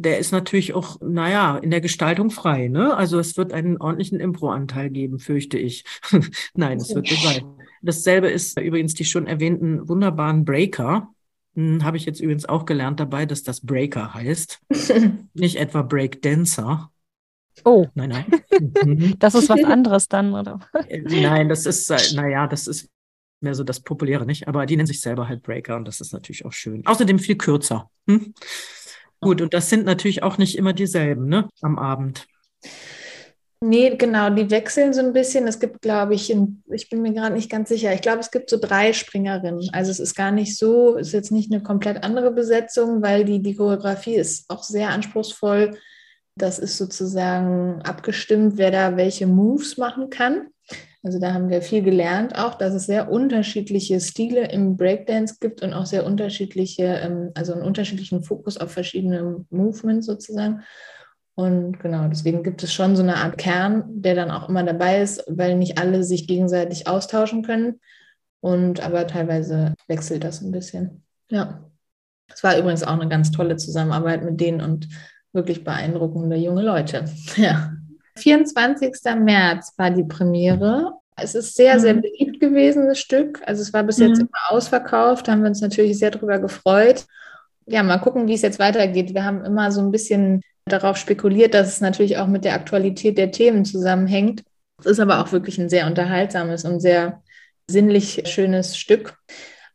der 0.00 0.18
ist 0.18 0.32
natürlich 0.32 0.72
auch, 0.72 0.98
naja, 1.00 1.58
in 1.58 1.70
der 1.70 1.80
Gestaltung 1.80 2.30
frei. 2.30 2.68
Ne? 2.68 2.96
Also 2.96 3.18
es 3.18 3.36
wird 3.36 3.52
einen 3.52 3.76
ordentlichen 3.76 4.18
Impro-Anteil 4.18 4.88
geben, 4.90 5.18
fürchte 5.18 5.58
ich. 5.58 5.84
Nein, 6.54 6.78
es 6.78 6.94
wird 6.94 7.08
so 7.08 7.16
sein. 7.16 7.44
Dasselbe 7.82 8.28
ist 8.28 8.58
übrigens 8.58 8.94
die 8.94 9.04
schon 9.04 9.26
erwähnten 9.26 9.88
wunderbaren 9.88 10.44
Breaker. 10.44 11.10
Hm, 11.54 11.84
Habe 11.84 11.98
ich 11.98 12.06
jetzt 12.06 12.20
übrigens 12.20 12.46
auch 12.46 12.64
gelernt 12.64 12.98
dabei, 12.98 13.26
dass 13.26 13.42
das 13.42 13.60
Breaker 13.60 14.14
heißt. 14.14 14.60
Nicht 15.34 15.56
etwa 15.56 15.82
Breakdancer. 15.82 16.90
Oh. 17.64 17.86
Nein, 17.94 18.10
nein. 18.10 19.16
Das 19.18 19.34
ist 19.34 19.48
was 19.48 19.64
anderes 19.64 20.08
dann, 20.08 20.32
oder? 20.32 20.60
Äh, 20.88 21.00
nein, 21.00 21.48
das 21.48 21.66
ist, 21.66 21.90
äh, 21.90 22.14
naja, 22.14 22.46
das 22.46 22.66
ist 22.66 22.88
mehr 23.40 23.54
so 23.54 23.64
das 23.64 23.80
Populäre, 23.80 24.26
nicht? 24.26 24.48
Aber 24.48 24.66
die 24.66 24.76
nennen 24.76 24.86
sich 24.86 25.00
selber 25.00 25.28
halt 25.28 25.42
Breaker 25.42 25.76
und 25.76 25.86
das 25.86 26.00
ist 26.00 26.12
natürlich 26.12 26.44
auch 26.44 26.52
schön. 26.52 26.86
Außerdem 26.86 27.18
viel 27.18 27.36
kürzer. 27.36 27.90
Hm? 28.06 28.34
Gut, 29.20 29.40
und 29.40 29.52
das 29.52 29.68
sind 29.68 29.84
natürlich 29.84 30.22
auch 30.22 30.38
nicht 30.38 30.56
immer 30.56 30.72
dieselben, 30.72 31.28
ne, 31.28 31.48
am 31.60 31.78
Abend. 31.78 32.26
Nee, 33.62 33.94
genau, 33.96 34.30
die 34.30 34.50
wechseln 34.50 34.94
so 34.94 35.00
ein 35.00 35.12
bisschen. 35.12 35.46
Es 35.46 35.60
gibt, 35.60 35.82
glaube 35.82 36.14
ich, 36.14 36.30
in, 36.30 36.62
ich 36.72 36.88
bin 36.88 37.02
mir 37.02 37.12
gerade 37.12 37.34
nicht 37.34 37.50
ganz 37.50 37.68
sicher, 37.68 37.92
ich 37.92 38.00
glaube, 38.00 38.20
es 38.20 38.30
gibt 38.30 38.48
so 38.48 38.56
drei 38.58 38.94
Springerinnen. 38.94 39.68
Also 39.72 39.90
es 39.90 40.00
ist 40.00 40.14
gar 40.14 40.30
nicht 40.30 40.56
so, 40.56 40.96
es 40.96 41.08
ist 41.08 41.12
jetzt 41.12 41.32
nicht 41.32 41.52
eine 41.52 41.62
komplett 41.62 42.02
andere 42.02 42.30
Besetzung, 42.30 43.02
weil 43.02 43.26
die, 43.26 43.42
die 43.42 43.54
Choreografie 43.54 44.14
ist 44.14 44.48
auch 44.48 44.62
sehr 44.62 44.88
anspruchsvoll. 44.88 45.76
Das 46.36 46.58
ist 46.58 46.78
sozusagen 46.78 47.82
abgestimmt, 47.82 48.56
wer 48.56 48.70
da 48.70 48.96
welche 48.96 49.26
Moves 49.26 49.76
machen 49.76 50.08
kann. 50.08 50.48
Also 51.02 51.18
da 51.18 51.32
haben 51.32 51.48
wir 51.48 51.62
viel 51.62 51.82
gelernt, 51.82 52.38
auch 52.38 52.54
dass 52.54 52.74
es 52.74 52.84
sehr 52.84 53.10
unterschiedliche 53.10 54.00
Stile 54.00 54.50
im 54.50 54.76
Breakdance 54.76 55.36
gibt 55.40 55.62
und 55.62 55.72
auch 55.72 55.86
sehr 55.86 56.04
unterschiedliche, 56.04 56.84
ähm, 56.84 57.30
also 57.34 57.54
einen 57.54 57.62
unterschiedlichen 57.62 58.22
Fokus 58.22 58.58
auf 58.58 58.70
verschiedene 58.70 59.44
Movements 59.50 60.06
sozusagen. 60.06 60.62
Und 61.34 61.80
genau, 61.80 62.06
deswegen 62.08 62.42
gibt 62.42 62.62
es 62.62 62.72
schon 62.74 62.96
so 62.96 63.02
eine 63.02 63.16
Art 63.16 63.38
Kern, 63.38 63.84
der 63.88 64.14
dann 64.14 64.30
auch 64.30 64.50
immer 64.50 64.62
dabei 64.62 65.00
ist, 65.00 65.24
weil 65.26 65.56
nicht 65.56 65.78
alle 65.78 66.04
sich 66.04 66.26
gegenseitig 66.26 66.86
austauschen 66.86 67.42
können. 67.42 67.80
Und 68.40 68.80
aber 68.80 69.06
teilweise 69.06 69.74
wechselt 69.86 70.24
das 70.24 70.42
ein 70.42 70.50
bisschen. 70.50 71.02
Ja. 71.30 71.64
Es 72.32 72.42
war 72.44 72.58
übrigens 72.58 72.82
auch 72.82 72.92
eine 72.98 73.08
ganz 73.08 73.30
tolle 73.30 73.56
Zusammenarbeit 73.56 74.22
mit 74.22 74.40
denen 74.40 74.60
und 74.60 74.88
wirklich 75.32 75.64
beeindruckende 75.64 76.36
junge 76.36 76.62
Leute. 76.62 77.06
Ja. 77.36 77.72
24. 78.20 78.92
März 79.18 79.74
war 79.76 79.90
die 79.90 80.04
Premiere. 80.04 80.94
Es 81.16 81.34
ist 81.34 81.54
sehr, 81.56 81.78
sehr 81.80 81.94
mhm. 81.94 82.02
beliebt 82.02 82.40
gewesen, 82.40 82.86
das 82.86 82.98
Stück. 82.98 83.40
Also 83.46 83.62
es 83.62 83.72
war 83.72 83.82
bis 83.82 83.98
jetzt 83.98 84.18
mhm. 84.18 84.28
immer 84.28 84.56
ausverkauft, 84.56 85.28
da 85.28 85.32
haben 85.32 85.42
wir 85.42 85.48
uns 85.48 85.60
natürlich 85.60 85.98
sehr 85.98 86.10
darüber 86.10 86.38
gefreut. 86.38 87.06
Ja, 87.66 87.82
mal 87.82 87.98
gucken, 87.98 88.26
wie 88.26 88.34
es 88.34 88.42
jetzt 88.42 88.58
weitergeht. 88.58 89.14
Wir 89.14 89.24
haben 89.24 89.44
immer 89.44 89.70
so 89.70 89.80
ein 89.80 89.90
bisschen 89.90 90.42
darauf 90.64 90.96
spekuliert, 90.96 91.54
dass 91.54 91.68
es 91.68 91.80
natürlich 91.80 92.18
auch 92.18 92.26
mit 92.26 92.44
der 92.44 92.54
Aktualität 92.54 93.18
der 93.18 93.30
Themen 93.30 93.64
zusammenhängt. 93.64 94.42
Es 94.78 94.86
ist 94.86 95.00
aber 95.00 95.20
auch 95.20 95.32
wirklich 95.32 95.58
ein 95.58 95.68
sehr 95.68 95.86
unterhaltsames 95.86 96.64
und 96.64 96.80
sehr 96.80 97.22
sinnlich 97.68 98.22
schönes 98.26 98.76
Stück 98.76 99.16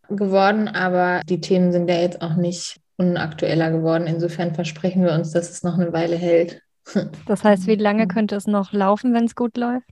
geworden, 0.10 0.68
aber 0.68 1.22
die 1.28 1.42
Themen 1.42 1.72
sind 1.72 1.90
ja 1.90 1.96
jetzt 1.96 2.22
auch 2.22 2.36
nicht 2.36 2.80
unaktueller 2.98 3.72
geworden. 3.72 4.08
Insofern 4.08 4.56
versprechen 4.56 5.04
wir 5.04 5.14
uns, 5.14 5.32
dass 5.32 5.50
es 5.50 5.64
noch 5.64 5.78
eine 5.78 5.94
Weile 5.94 6.16
hält. 6.16 6.62
Das 7.26 7.44
heißt, 7.44 7.68
wie 7.68 7.76
lange 7.76 8.08
könnte 8.08 8.36
es 8.36 8.48
noch 8.48 8.72
laufen, 8.72 9.14
wenn 9.14 9.26
es 9.26 9.36
gut 9.36 9.58
läuft? 9.58 9.88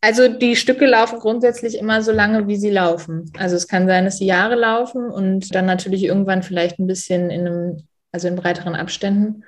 Also 0.00 0.28
die 0.28 0.56
Stücke 0.56 0.86
laufen 0.86 1.18
grundsätzlich 1.18 1.78
immer 1.78 2.02
so 2.02 2.12
lange, 2.12 2.46
wie 2.46 2.56
sie 2.56 2.70
laufen. 2.70 3.32
Also 3.38 3.56
es 3.56 3.68
kann 3.68 3.86
sein, 3.86 4.04
dass 4.04 4.18
sie 4.18 4.26
Jahre 4.26 4.54
laufen 4.54 5.10
und 5.10 5.54
dann 5.54 5.66
natürlich 5.66 6.04
irgendwann 6.04 6.42
vielleicht 6.42 6.78
ein 6.78 6.86
bisschen 6.86 7.30
in 7.30 7.46
einem, 7.46 7.88
also 8.12 8.28
in 8.28 8.36
breiteren 8.36 8.74
Abständen. 8.74 9.44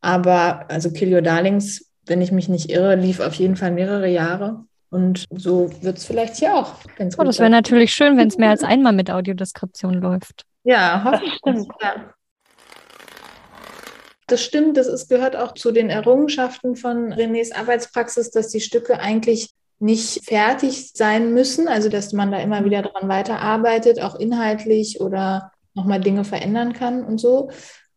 Aber 0.00 0.68
also 0.70 0.90
Kill 0.90 1.14
Your 1.14 1.22
Darlings, 1.22 1.90
wenn 2.06 2.20
ich 2.20 2.32
mich 2.32 2.48
nicht 2.48 2.70
irre, 2.70 2.96
lief 2.96 3.20
auf 3.20 3.34
jeden 3.34 3.56
Fall 3.56 3.70
mehrere 3.70 4.08
Jahre. 4.08 4.64
Und 4.90 5.24
so 5.30 5.70
wird 5.82 5.98
es 5.98 6.04
vielleicht 6.04 6.36
hier 6.36 6.54
auch. 6.54 6.74
Oh, 7.18 7.24
das 7.24 7.38
wäre 7.38 7.50
natürlich 7.50 7.92
schön, 7.92 8.16
wenn 8.16 8.28
es 8.28 8.36
mehr 8.36 8.50
als 8.50 8.62
einmal 8.62 8.92
mit 8.92 9.10
Audiodeskription 9.10 9.94
läuft. 9.94 10.44
Ja, 10.62 11.02
hoffentlich. 11.04 11.68
Ja. 11.80 12.14
Das 14.26 14.42
stimmt, 14.42 14.76
das 14.76 14.86
ist, 14.86 15.08
gehört 15.08 15.36
auch 15.36 15.52
zu 15.52 15.70
den 15.70 15.90
Errungenschaften 15.90 16.76
von 16.76 17.12
Renés 17.12 17.54
Arbeitspraxis, 17.54 18.30
dass 18.30 18.48
die 18.48 18.60
Stücke 18.60 18.98
eigentlich 18.98 19.50
nicht 19.78 20.24
fertig 20.24 20.92
sein 20.94 21.34
müssen, 21.34 21.68
also 21.68 21.88
dass 21.88 22.12
man 22.12 22.30
da 22.32 22.38
immer 22.38 22.64
wieder 22.64 22.82
dran 22.82 23.08
weiterarbeitet, 23.08 24.00
auch 24.00 24.14
inhaltlich 24.14 25.00
oder 25.00 25.52
nochmal 25.74 26.00
Dinge 26.00 26.24
verändern 26.24 26.72
kann 26.72 27.04
und 27.04 27.18
so. 27.18 27.50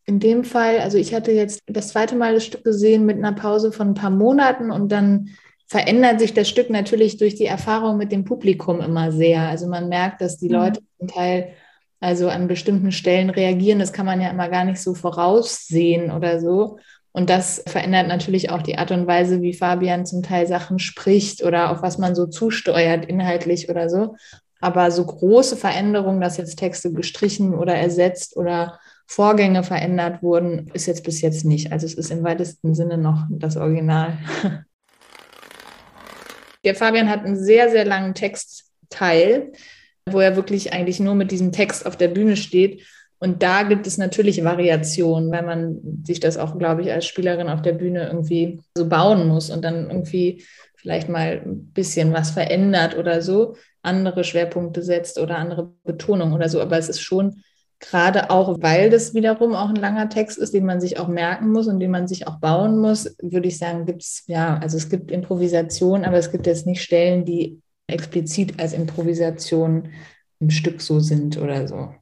In 0.06 0.20
dem 0.20 0.44
Fall, 0.44 0.80
also 0.80 0.98
ich 0.98 1.14
hatte 1.14 1.32
jetzt 1.32 1.62
das 1.68 1.90
zweite 1.90 2.16
Mal 2.16 2.34
das 2.34 2.46
Stück 2.46 2.64
gesehen 2.64 3.06
mit 3.06 3.18
einer 3.18 3.34
Pause 3.34 3.72
von 3.72 3.90
ein 3.90 3.94
paar 3.94 4.10
Monaten 4.10 4.72
und 4.72 4.92
dann 4.92 5.30
verändert 5.68 6.20
sich 6.20 6.34
das 6.34 6.48
Stück 6.50 6.70
natürlich 6.70 7.18
durch 7.18 7.36
die 7.36 7.46
Erfahrung 7.46 7.98
mit 7.98 8.12
dem 8.12 8.24
Publikum 8.24 8.80
immer 8.80 9.12
sehr. 9.12 9.42
Also 9.42 9.68
man 9.68 9.90
merkt, 9.90 10.22
dass 10.22 10.38
die 10.38 10.48
mhm. 10.48 10.56
Leute 10.56 10.80
zum 10.98 11.08
Teil 11.08 11.54
also 12.00 12.30
an 12.30 12.48
bestimmten 12.48 12.92
Stellen 12.92 13.30
reagieren. 13.30 13.80
Das 13.80 13.94
kann 13.94 14.06
man 14.06 14.22
ja 14.22 14.30
immer 14.30 14.50
gar 14.50 14.66
nicht 14.66 14.82
so 14.82 14.94
voraussehen 14.94 16.12
oder 16.12 16.40
so. 16.40 16.78
Und 17.12 17.30
das 17.32 17.64
verändert 17.68 18.08
natürlich 18.08 18.52
auch 18.52 18.62
die 18.62 18.78
Art 18.78 18.92
und 18.92 19.08
Weise, 19.08 19.42
wie 19.42 19.54
Fabian 19.54 20.06
zum 20.06 20.22
Teil 20.22 20.46
Sachen 20.46 20.78
spricht 20.78 21.44
oder 21.44 21.72
auf 21.72 21.82
was 21.82 21.98
man 21.98 22.14
so 22.14 22.28
zusteuert 22.28 23.06
inhaltlich 23.06 23.70
oder 23.70 23.90
so. 23.90 24.16
Aber 24.60 24.92
so 24.92 25.06
große 25.06 25.58
Veränderungen, 25.58 26.22
dass 26.22 26.38
jetzt 26.38 26.58
Texte 26.58 26.92
gestrichen 26.92 27.56
oder 27.56 27.76
ersetzt 27.76 28.38
oder 28.38 28.80
Vorgänge 29.08 29.64
verändert 29.64 30.22
wurden, 30.22 30.70
ist 30.74 30.86
jetzt 30.86 31.04
bis 31.04 31.22
jetzt 31.22 31.46
nicht. 31.46 31.72
Also 31.72 31.86
es 31.86 31.94
ist 31.94 32.12
im 32.12 32.24
weitesten 32.24 32.76
Sinne 32.76 32.98
noch 32.98 33.26
das 33.30 33.58
Original. 33.58 34.18
Der 36.64 36.76
Fabian 36.76 37.10
hat 37.10 37.24
einen 37.24 37.38
sehr, 37.38 37.70
sehr 37.70 37.86
langen 37.86 38.14
Textteil, 38.14 39.54
wo 40.12 40.20
er 40.20 40.36
wirklich 40.36 40.74
eigentlich 40.74 41.00
nur 41.00 41.16
mit 41.16 41.32
diesem 41.32 41.52
Text 41.52 41.86
auf 41.86 41.98
der 41.98 42.08
Bühne 42.08 42.38
steht. 42.38 42.84
Und 43.20 43.42
da 43.42 43.64
gibt 43.64 43.88
es 43.88 43.98
natürlich 43.98 44.44
Variationen, 44.44 45.32
weil 45.32 45.44
man 45.44 46.04
sich 46.06 46.20
das 46.20 46.38
auch, 46.38 46.58
glaube 46.58 46.84
ich, 46.84 46.92
als 46.92 47.06
Spielerin 47.06 47.50
auf 47.50 47.62
der 47.62 47.74
Bühne 47.74 48.06
irgendwie 48.08 48.60
so 48.76 48.88
bauen 48.88 49.28
muss 49.28 49.50
und 49.50 49.64
dann 49.64 49.90
irgendwie 49.90 50.44
vielleicht 50.76 51.10
mal 51.10 51.42
ein 51.44 51.72
bisschen 51.74 52.14
was 52.14 52.32
verändert 52.32 52.96
oder 52.96 53.22
so, 53.22 53.56
andere 53.82 54.24
Schwerpunkte 54.24 54.84
setzt 54.84 55.20
oder 55.20 55.38
andere 55.38 55.72
Betonung 55.84 56.34
oder 56.34 56.48
so. 56.48 56.62
Aber 56.62 56.78
es 56.78 56.90
ist 56.90 57.02
schon 57.02 57.42
gerade 57.80 58.30
auch, 58.30 58.58
weil 58.62 58.90
das 58.90 59.14
wiederum 59.14 59.54
auch 59.54 59.70
ein 59.70 59.76
langer 59.76 60.10
Text 60.10 60.38
ist, 60.38 60.54
den 60.54 60.66
man 60.66 60.80
sich 60.82 61.00
auch 61.00 61.08
merken 61.08 61.52
muss 61.52 61.68
und 61.68 61.80
den 61.80 61.92
man 61.92 62.08
sich 62.08 62.28
auch 62.28 62.40
bauen 62.40 62.80
muss, 62.80 63.16
würde 63.22 63.48
ich 63.48 63.58
sagen, 63.58 63.86
gibt 63.86 64.02
es, 64.02 64.24
ja, 64.28 64.58
also 64.62 64.78
es 64.78 64.90
gibt 64.90 65.12
Improvisation, 65.12 66.06
aber 66.06 66.18
es 66.18 66.32
gibt 66.32 66.48
jetzt 66.48 66.66
nicht 66.66 66.82
Stellen, 66.82 67.26
die 67.26 67.62
explizit 67.88 68.60
als 68.60 68.74
Improvisation 68.74 69.90
im 70.40 70.50
Stück 70.50 70.82
so 70.82 71.00
sind 71.00 71.38
oder 71.38 71.68
so. 71.68 71.94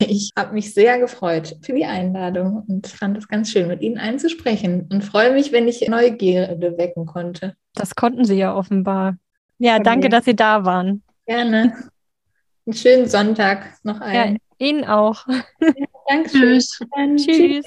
Ich 0.00 0.30
habe 0.38 0.54
mich 0.54 0.74
sehr 0.74 1.00
gefreut 1.00 1.56
für 1.62 1.72
die 1.72 1.84
Einladung 1.84 2.64
und 2.68 2.86
fand 2.86 3.18
es 3.18 3.26
ganz 3.26 3.50
schön, 3.50 3.66
mit 3.66 3.82
Ihnen 3.82 3.98
einzusprechen 3.98 4.88
und 4.92 5.04
freue 5.04 5.32
mich, 5.32 5.50
wenn 5.50 5.66
ich 5.66 5.86
Neugierde 5.88 6.78
wecken 6.78 7.04
konnte. 7.04 7.56
Das 7.74 7.96
konnten 7.96 8.24
Sie 8.24 8.36
ja 8.36 8.54
offenbar. 8.54 9.16
Ja, 9.58 9.80
danke, 9.80 10.08
dass 10.08 10.24
Sie 10.24 10.36
da 10.36 10.64
waren. 10.64 11.02
Gerne. 11.26 11.74
Einen 12.64 12.74
schönen 12.74 13.08
Sonntag 13.08 13.74
noch 13.82 14.00
einen. 14.00 14.38
Ja, 14.58 14.66
Ihnen 14.66 14.84
auch. 14.84 15.26
Ja, 15.60 15.72
danke. 16.08 16.30
Tschüss. 16.30 16.78
Dann, 16.94 17.16
tschüss. 17.16 17.66